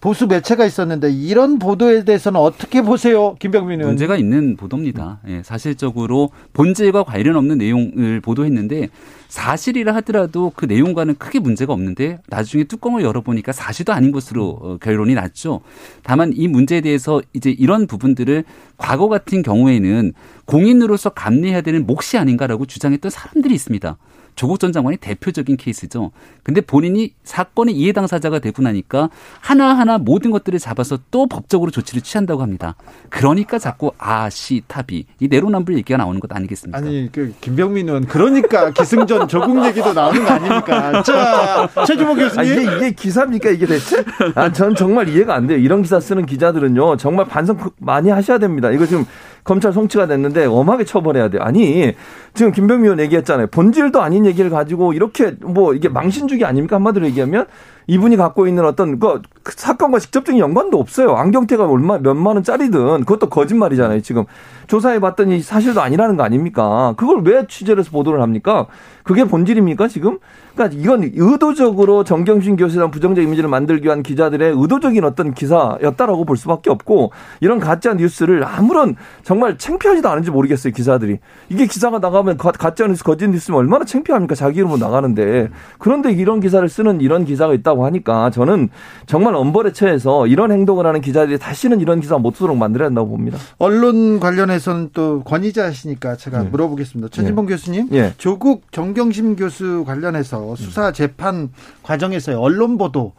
[0.00, 3.90] 보수 매체가 있었는데 이런 보도에 대해서는 어떻게 보세요, 김병민 의원?
[3.90, 5.20] 문제가 있는 보도입니다.
[5.28, 8.88] 예, 사실적으로 본질과 관련 없는 내용을 보도했는데
[9.28, 15.14] 사실이라 하더라도 그 내용과는 크게 문제가 없는데 나중에 뚜껑을 열어보니까 사실도 아닌 것으로 어, 결론이
[15.14, 15.60] 났죠.
[16.02, 18.44] 다만 이 문제에 대해서 이제 이런 부분들을
[18.76, 20.12] 과거 같은 경우에는
[20.44, 23.96] 공인으로서 감내해야 되는 몫이 아닌가라고 주장했던 사람들이 있습니다.
[24.36, 26.12] 조국 전 장관이 대표적인 케이스죠.
[26.42, 29.08] 근데 본인이 사건의 이해 당사자가 되고 나니까
[29.40, 32.76] 하나하나 모든 것들을 잡아서 또 법적으로 조치를 취한다고 합니다.
[33.08, 36.78] 그러니까 자꾸 아시 타비 이 내로남불 얘기가 나오는 것 아니겠습니까?
[36.78, 41.02] 아니 그 김병민 의원 그러니까 기승전 조국 얘기도 나오는 거 아닙니까?
[41.02, 44.04] 자 최주모 교수님 아, 이게, 이게 기사입니까 이게 대체?
[44.34, 45.58] 아, 전 정말 이해가 안 돼요.
[45.58, 48.70] 이런 기사 쓰는 기자들은요 정말 반성 많이 하셔야 됩니다.
[48.70, 49.06] 이거 지금
[49.46, 51.42] 검찰 송치가 됐는데 엄하게 처벌해야 돼요.
[51.42, 51.94] 아니
[52.34, 53.46] 지금 김병미 의원 얘기했잖아요.
[53.46, 57.46] 본질도 아닌 얘기를 가지고 이렇게 뭐 이게 망신주기 아닙니까 한마디로 얘기하면
[57.86, 61.14] 이분이 갖고 있는 어떤 그 사건과 직접적인 연관도 없어요.
[61.14, 64.00] 안경테가 얼마 몇만 원짜리든 그것도 거짓말이잖아요.
[64.02, 64.24] 지금
[64.66, 66.94] 조사해 봤더니 사실도 아니라는 거 아닙니까?
[66.96, 68.66] 그걸 왜 취재를 해서 보도를 합니까?
[69.02, 70.18] 그게 본질입니까 지금?
[70.56, 76.70] 그러니까 이건 의도적으로 정경심 대한 부정적 이미지를 만들기 위한 기자들의 의도적인 어떤 기사였다라고 볼 수밖에
[76.70, 81.18] 없고 이런 가짜 뉴스를 아무런 정말 창피하지도 않은지 모르겠어요 기사들이
[81.50, 86.66] 이게 기사가 나가면 가짜 뉴스 거짓 뉴스면 얼마나 창피합니까 자기 이름으로 나가는데 그런데 이런 기사를
[86.68, 88.70] 쓰는 이런 기사가 있다고 하니까 저는
[89.06, 93.38] 정말 엄벌에 처해서 이런 행동을 하는 기자들이 다시는 이런 기사 못 쓰도록 만들어야 한다고 봅니다.
[93.58, 96.48] 언론 관련해 서는 또 권위자시니까 제가 네.
[96.48, 97.08] 물어보겠습니다.
[97.10, 97.52] 최진봉 네.
[97.52, 98.14] 교수님, 네.
[98.18, 101.50] 조국 정경심 교수 관련해서 수사 재판
[101.82, 103.12] 과정에서의 언론 보도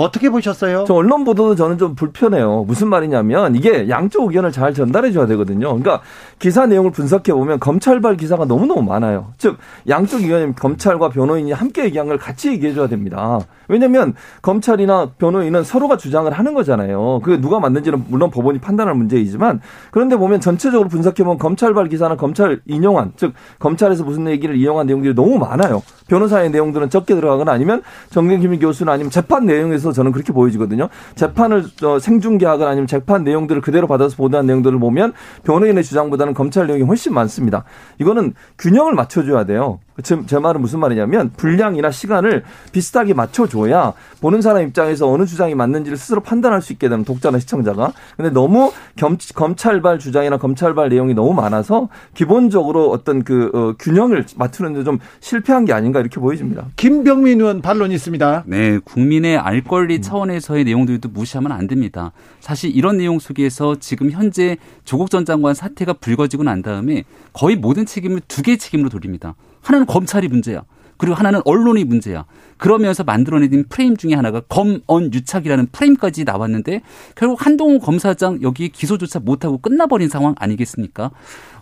[0.00, 0.84] 어떻게 보셨어요?
[0.86, 2.64] 저 언론 보도도 저는 좀 불편해요.
[2.66, 5.68] 무슨 말이냐면 이게 양쪽 의견을 잘 전달해 줘야 되거든요.
[5.68, 6.00] 그러니까
[6.38, 9.32] 기사 내용을 분석해 보면 검찰발 기사가 너무너무 많아요.
[9.36, 13.40] 즉 양쪽 의견이 검찰과 변호인이 함께 얘기한 걸 같이 얘기해 줘야 됩니다.
[13.68, 17.20] 왜냐면 검찰이나 변호인은 서로가 주장을 하는 거잖아요.
[17.22, 22.62] 그게 누가 맞는지는 물론 법원이 판단할 문제이지만 그런데 보면 전체적으로 분석해 보면 검찰발 기사나 검찰
[22.64, 25.82] 인용한 즉 검찰에서 무슨 얘기를 이용한 내용들이 너무 많아요.
[26.08, 30.88] 변호사의 내용들은 적게 들어가거나 아니면 정경심 교수나 아니면 재판 내용에서 있어서 저는 그렇게 보여지거든요.
[31.14, 31.64] 재판을
[32.00, 35.12] 생중계하거나 아니면 재판 내용들을 그대로 받아서 보도한 내용들을 보면
[35.44, 37.64] 변호인의 주장보다는 검찰 내용이 훨씬 많습니다.
[37.98, 39.80] 이거는 균형을 맞춰줘야 돼요.
[40.02, 45.96] 지금 제 말은 무슨 말이냐면 분량이나 시간을 비슷하게 맞춰줘야 보는 사람 입장에서 어느 주장이 맞는지를
[45.96, 47.92] 스스로 판단할 수 있게 되는 독자나 시청자가.
[48.16, 54.84] 근데 너무 겸, 검찰발 주장이나 검찰발 내용이 너무 많아서 기본적으로 어떤 그 어, 균형을 맞추는데
[54.84, 56.66] 좀 실패한 게 아닌가 이렇게 보여집니다.
[56.76, 58.44] 김병민 의원 반론 있습니다.
[58.46, 62.12] 네, 국민의 알 권리 차원에서의 내용들도 무시하면 안 됩니다.
[62.40, 67.86] 사실 이런 내용 속에서 지금 현재 조국 전 장관 사태가 불거지고 난 다음에 거의 모든
[67.86, 69.34] 책임을 두 개의 책임으로 돌립니다.
[69.62, 70.62] 하나는 검찰이 문제야.
[70.96, 72.24] 그리고 하나는 언론이 문제야.
[72.60, 76.82] 그러면서 만들어내린 프레임 중에 하나가 검언 유착이라는 프레임까지 나왔는데
[77.14, 81.10] 결국 한동훈 검사장 여기 기소조차 못하고 끝나버린 상황 아니겠습니까?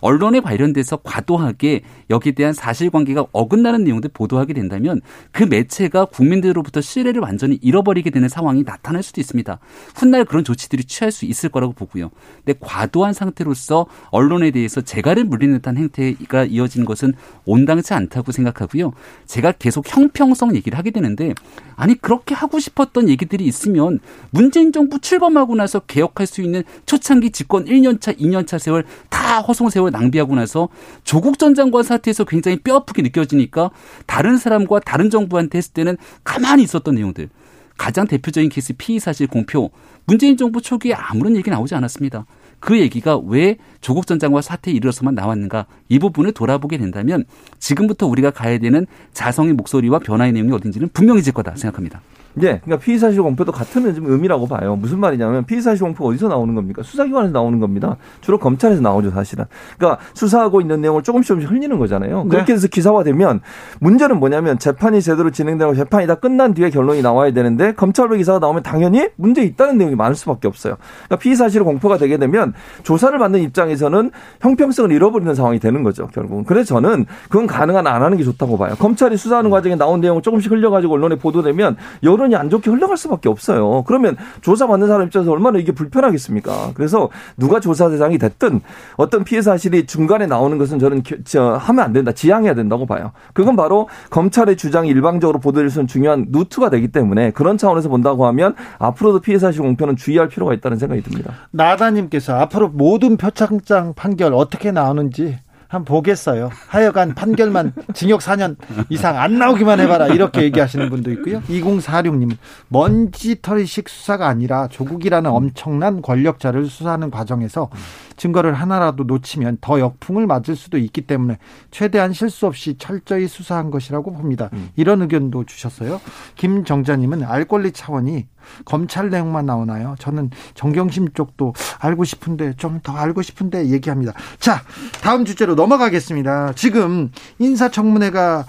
[0.01, 4.99] 언론에 관련돼서 과도하게 여기에 대한 사실관계가 어긋나는 내용들 보도하게 된다면
[5.31, 9.57] 그 매체가 국민들로부터 신뢰를 완전히 잃어버리게 되는 상황이 나타날 수도 있습니다.
[9.95, 12.11] 훗날 그런 조치들이 취할 수 있을 거라고 보고요.
[12.43, 17.13] 근데 과도한 상태로서 언론에 대해서 재갈을 물리는 듯한 행태가 이어진 것은
[17.45, 18.91] 온당치 않다고 생각하고요.
[19.25, 21.33] 제가 계속 형평성 얘기를 하게 되는데
[21.75, 23.99] 아니 그렇게 하고 싶었던 얘기들이 있으면
[24.31, 29.91] 문재인 정부 출범하고 나서 개혁할 수 있는 초창기 집권 1년차, 2년차 세월 다 허송 세월
[29.91, 30.69] 낭비하고 나서
[31.03, 33.71] 조국 전 장관 사태에서 굉장히 뼈아프게 느껴지니까
[34.05, 37.29] 다른 사람과 다른 정부한테 했을 때는 가만히 있었던 내용들.
[37.77, 39.71] 가장 대표적인 케이스 피의 사실 공표.
[40.05, 42.25] 문재인 정부 초기에 아무런 얘기 나오지 않았습니다.
[42.59, 47.25] 그 얘기가 왜 조국 전 장관 사태에 이르러서만 나왔는가 이 부분을 돌아보게 된다면
[47.59, 52.01] 지금부터 우리가 가야 되는 자성의 목소리와 변화의 내용이 어딘지는 분명해질 거다 생각합니다.
[52.37, 54.75] 예, 그러니까 피의사실 공표도 같은 좀 의미라고 봐요.
[54.75, 56.83] 무슨 말이냐면 피의사실 공표 어디서 나오는 겁니까?
[56.83, 57.97] 수사기관에서 나오는 겁니다.
[58.21, 59.45] 주로 검찰에서 나오죠, 사실은.
[59.77, 62.23] 그러니까 수사하고 있는 내용을 조금씩 조금씩 흘리는 거잖아요.
[62.23, 62.29] 네.
[62.29, 63.41] 그렇게 해서 기사화되면
[63.79, 68.63] 문제는 뭐냐면 재판이 제대로 진행되고 재판이 다 끝난 뒤에 결론이 나와야 되는데 검찰로 기사가 나오면
[68.63, 70.75] 당연히 문제 있다는 내용이 많을 수밖에 없어요.
[71.05, 72.53] 그러니까 피의사실 공표가 되게 되면
[72.83, 74.11] 조사를 받는 입장에서는
[74.41, 76.43] 형평성을 잃어버리는 상황이 되는 거죠, 결국은.
[76.43, 78.75] 그래서 저는 그건 가능한 안 하는 게 좋다고 봐요.
[78.79, 83.29] 검찰이 수사하는 과정에 나온 내용을 조금씩 흘려가지고 언론에 보도되면 여 론이 안 좋게 흘러갈 수밖에
[83.29, 83.83] 없어요.
[83.87, 86.71] 그러면 조사받는 사람 입장에서 얼마나 이게 불편하겠습니까?
[86.73, 88.61] 그래서 누가 조사 대상이 됐든
[88.97, 92.11] 어떤 피해 사실이 중간에 나오는 것은 저는 저, 하면 안 된다.
[92.11, 93.11] 지양해야 된다고 봐요.
[93.33, 98.25] 그건 바로 검찰의 주장이 일방적으로 보도될 수 있는 중요한 루트가 되기 때문에 그런 차원에서 본다고
[98.27, 101.33] 하면 앞으로도 피해 사실 공표는 주의할 필요가 있다는 생각이 듭니다.
[101.51, 105.39] 나다님께서 앞으로 모든 표창장 판결 어떻게 나오는지
[105.69, 106.49] 한번 보겠어요.
[106.67, 108.55] 하여간 판결만 징역 4년
[108.89, 110.07] 이상 안 나오기만 해봐라.
[110.07, 111.41] 이렇게 얘기하시는 분도 있고요.
[111.43, 112.35] 2046님,
[112.69, 117.69] 먼지털이식 수사가 아니라 조국이라는 엄청난 권력자를 수사하는 과정에서
[118.17, 121.37] 증거를 하나라도 놓치면 더 역풍을 맞을 수도 있기 때문에
[121.69, 124.49] 최대한 실수 없이 철저히 수사한 것이라고 봅니다.
[124.53, 124.69] 음.
[124.75, 126.01] 이런 의견도 주셨어요.
[126.35, 128.25] 김정자님은 알 권리 차원이
[128.65, 129.95] 검찰 내용만 나오나요?
[129.99, 134.13] 저는 정경심 쪽도 알고 싶은데 좀 더 알고 싶은데 얘기합니다.
[134.39, 134.61] 자,
[135.01, 136.53] 다음 주제로 넘어가겠습니다.
[136.53, 138.45] 지금 인사청문회가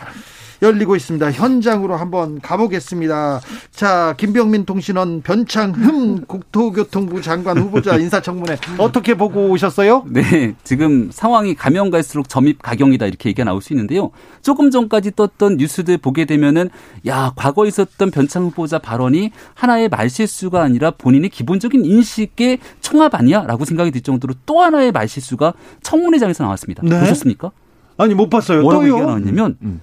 [0.62, 1.32] 열리고 있습니다.
[1.32, 3.40] 현장으로 한번 가보겠습니다.
[3.70, 10.04] 자, 김병민 통신원 변창흠 국토교통부 장관 후보자 인사청문회 어떻게 보고 오셨어요?
[10.08, 14.10] 네, 지금 상황이 가면 갈수록 점입 가경이다 이렇게 얘기가 나올 수 있는데요.
[14.42, 16.70] 조금 전까지 떴던 뉴스들 보게 되면은
[17.06, 23.90] 야 과거 있었던 변창 후보자 발언이 하나의 말실수가 아니라 본인의 기본적인 인식의 총합 아니야라고 생각이
[23.90, 26.82] 들 정도로 또 하나의 말실수가 청문회장에서 나왔습니다.
[26.84, 27.00] 네?
[27.00, 27.50] 보셨습니까?
[27.96, 28.62] 아니 못 봤어요.
[28.62, 28.84] 뭐라고?
[28.84, 29.80] 얘기가 나왔냐면 음.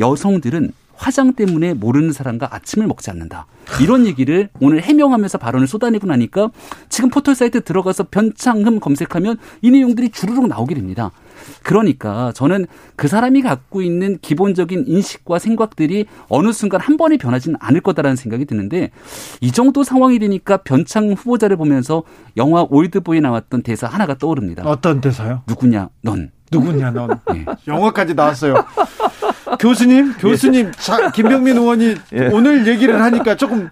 [0.00, 3.46] 여성들은 화장 때문에 모르는 사람과 아침을 먹지 않는다.
[3.80, 6.50] 이런 얘기를 오늘 해명하면서 발언을 쏟아내고 나니까
[6.90, 11.10] 지금 포털 사이트 들어가서 변창흠 검색하면 이 내용들이 주르륵 나오게 됩니다.
[11.62, 17.80] 그러니까 저는 그 사람이 갖고 있는 기본적인 인식과 생각들이 어느 순간 한 번에 변하지는 않을
[17.80, 18.90] 거다라는 생각이 드는데
[19.40, 22.02] 이 정도 상황이 되니까 변창 후보자를 보면서
[22.36, 24.64] 영화 올드보이 나왔던 대사 하나가 떠오릅니다.
[24.66, 25.42] 어떤 대사요?
[25.46, 26.30] 누구냐 넌.
[26.52, 27.20] 누구냐 넌.
[27.32, 27.46] 네.
[27.66, 28.54] 영화까지 나왔어요.
[29.58, 32.26] 교수님, 교수님, 자, 김병민 의원이 예.
[32.32, 33.70] 오늘 얘기를 하니까 조금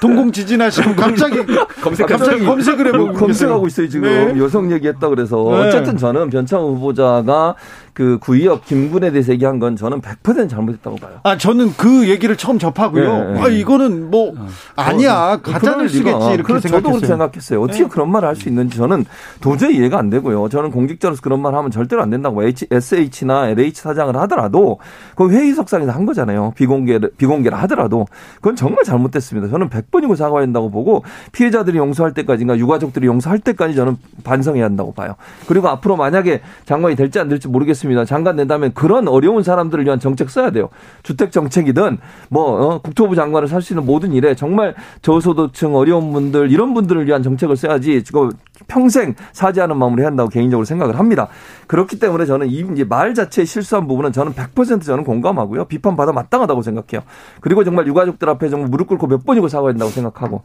[0.00, 1.36] 동공 지진하시고 갑자기
[1.82, 4.38] 검색 갑자기 검색을 해보고 검색하고 있어요 지금 네.
[4.38, 5.68] 여성 얘기했다 그래서 네.
[5.68, 7.54] 어쨌든 저는 변창호 후보자가
[7.92, 11.12] 그 구의역 김군에 대해서 얘기한 건 저는 100% 잘못했다고 봐요.
[11.22, 13.32] 아 저는 그 얘기를 처음 접하고요.
[13.32, 13.40] 네.
[13.40, 14.48] 아 이거는 뭐 어.
[14.76, 16.60] 아니야 가짜를 쓰겠지 이렇게 생각했어요.
[16.72, 17.62] 저도 그렇게 생각했어요.
[17.62, 17.88] 어떻게 네.
[17.88, 19.06] 그런 말을 할 수 있는지 저는
[19.40, 20.50] 도저히 이해가 안 되고요.
[20.50, 24.78] 저는 공직자로서 그런 말 하면 절대로 안 된다고 H, SH나 LH 사장을 하더라도
[25.14, 26.52] 그 회의석상에서 한 거잖아요.
[26.54, 29.48] 비공개 비공개를 하더라도 그건 정말 잘못됐습니다.
[29.48, 34.92] 저는 100% 100번이고 사과해야 한다고 보고 피해자들이 용서할 때까지인가 유가족들이 용서할 때까지 저는 반성해야 한다고
[34.92, 35.16] 봐요.
[35.46, 38.04] 그리고 앞으로 만약에 장관이 될지 안 될지 모르겠습니다.
[38.04, 40.68] 장관 된다면 그런 어려운 사람들을 위한 정책 써야 돼요.
[41.02, 41.98] 주택 정책이든
[42.30, 47.06] 뭐 어, 국토부 장관을 살 수 있는 모든 일에 정말 저소득층 어려운 분들 이런 분들을
[47.06, 48.30] 위한 정책을 써야지 지금
[48.68, 51.28] 평생 사죄하는 마음으로 해야 한다고 개인적으로 생각을 합니다.
[51.66, 55.64] 그렇기 때문에 저는 이 이제 말 자체에 실수한 부분은 저는 100% 저는 공감하고요.
[55.66, 57.06] 비판받아 마땅하다고 생각해요.
[57.40, 60.42] 그리고 정말 유가족들 앞에 정말 무릎 꿇고 몇 번이고 사과해야 된다고 생각하고.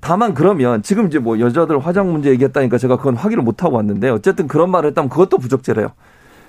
[0.00, 4.10] 다만 그러면 지금 이제 뭐 여자들 화장 문제 얘기했다니까 제가 그건 확인을 못 하고 왔는데
[4.10, 5.92] 어쨌든 그런 말을 했다면 그것도 부적절해요.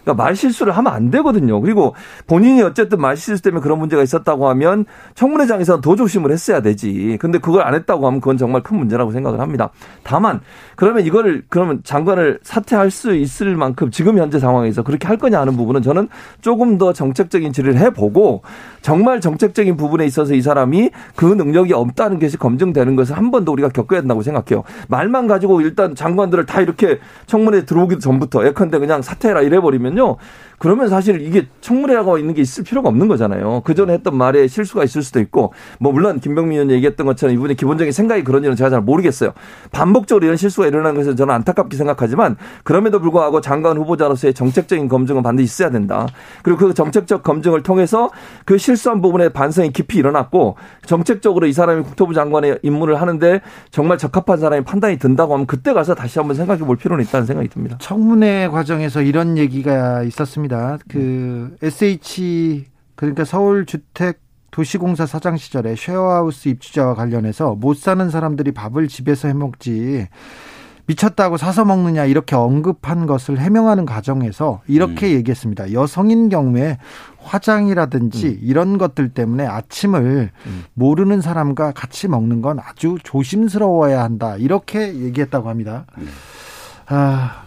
[0.03, 1.61] 그러니까 말 실수를 하면 안 되거든요.
[1.61, 1.93] 그리고
[2.27, 4.85] 본인이 어쨌든 말 실수 때문에 그런 문제가 있었다고 하면
[5.15, 7.17] 청문회장에서는 더 조심을 했어야 되지.
[7.19, 9.69] 근데 그걸 안 했다고 하면 그건 정말 큰 문제라고 생각을 합니다.
[10.03, 10.41] 다만
[10.75, 15.55] 그러면 이거를 그러면 장관을 사퇴할 수 있을 만큼 지금 현재 상황에서 그렇게 할 거냐 하는
[15.57, 16.07] 부분은 저는
[16.41, 18.41] 조금 더 정책적인 질의를 해보고
[18.81, 23.51] 정말 정책적인 부분에 있어서 이 사람이 그 능력이 없다는 것이 검증되는 것을 한 번 더
[23.51, 24.63] 우리가 겪어야 된다고 생각해요.
[24.87, 30.17] 말만 가지고 일단 장관들을 다 이렇게 청문회 들어오기 전부터 예컨대 그냥 사퇴해라 이래버리면 요.
[30.59, 33.63] 그러면 사실 이게 청문회라고 있는 게 있을 필요가 없는 거잖아요.
[33.65, 37.57] 그 전에 했던 말에 실수가 있을 수도 있고, 뭐 물론 김병민 의원이 얘기했던 것처럼 이분의
[37.57, 39.33] 기본적인 생각이 그런지는 제가 잘 모르겠어요.
[39.73, 45.45] 반복적으로 이런 실수가 일어나는 것은 저는 안타깝게 생각하지만 그럼에도 불구하고 장관 후보자로서의 정책적인 검증은 반드시
[45.45, 46.07] 있어야 된다.
[46.43, 48.09] 그리고 그 정책적 검증을 통해서
[48.45, 54.39] 그 실수한 부분에 반성이 깊이 일어났고 정책적으로 이 사람이 국토부 장관의 임무를 하는데 정말 적합한
[54.39, 57.77] 사람이 판단이 든다고 하면 그때 가서 다시 한번 생각해 볼 필요는 있다는 생각이 듭니다.
[57.81, 60.77] 청문회 과정에서 이런 얘기가 있었습니다.
[60.87, 62.65] 그 SH
[62.95, 64.21] 그러니까 서울 주택
[64.51, 70.07] 도시공사 사장 시절에 쉐어하우스 입주자와 관련해서 못 사는 사람들이 밥을 집에서 해 먹지
[70.85, 75.11] 미쳤다고 사서 먹느냐 이렇게 언급한 것을 해명하는 과정에서 이렇게 음.
[75.13, 75.71] 얘기했습니다.
[75.71, 76.77] 여성인 경우에
[77.19, 78.39] 화장이라든지 음.
[78.41, 80.63] 이런 것들 때문에 아침을 음.
[80.73, 84.35] 모르는 사람과 같이 먹는 건 아주 조심스러워야 한다.
[84.37, 85.85] 이렇게 얘기했다고 합니다.
[85.97, 86.09] 음.
[86.87, 87.42] 아,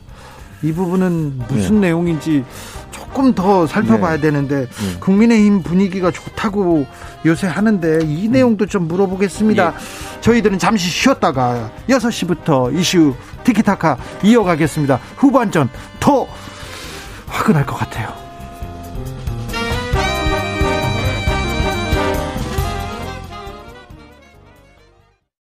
[0.63, 1.89] 이 부분은 무슨 네.
[1.89, 2.45] 내용인지
[2.91, 4.23] 조금 더 살펴봐야 네.
[4.23, 5.01] 되는데 네.
[5.01, 6.87] 국민의힘 분위기가 좋다고
[7.25, 8.33] 요새 하는데 이 음.
[8.33, 9.67] 내용도 좀 물어보겠습니다.
[9.75, 10.21] 예.
[10.21, 14.99] 저희들은 잠시 쉬었다가 6시부터 이슈 티키타카 이어가겠습니다.
[15.17, 15.69] 후반전
[16.01, 16.27] 더
[17.27, 18.26] 화끈할 것 같아요.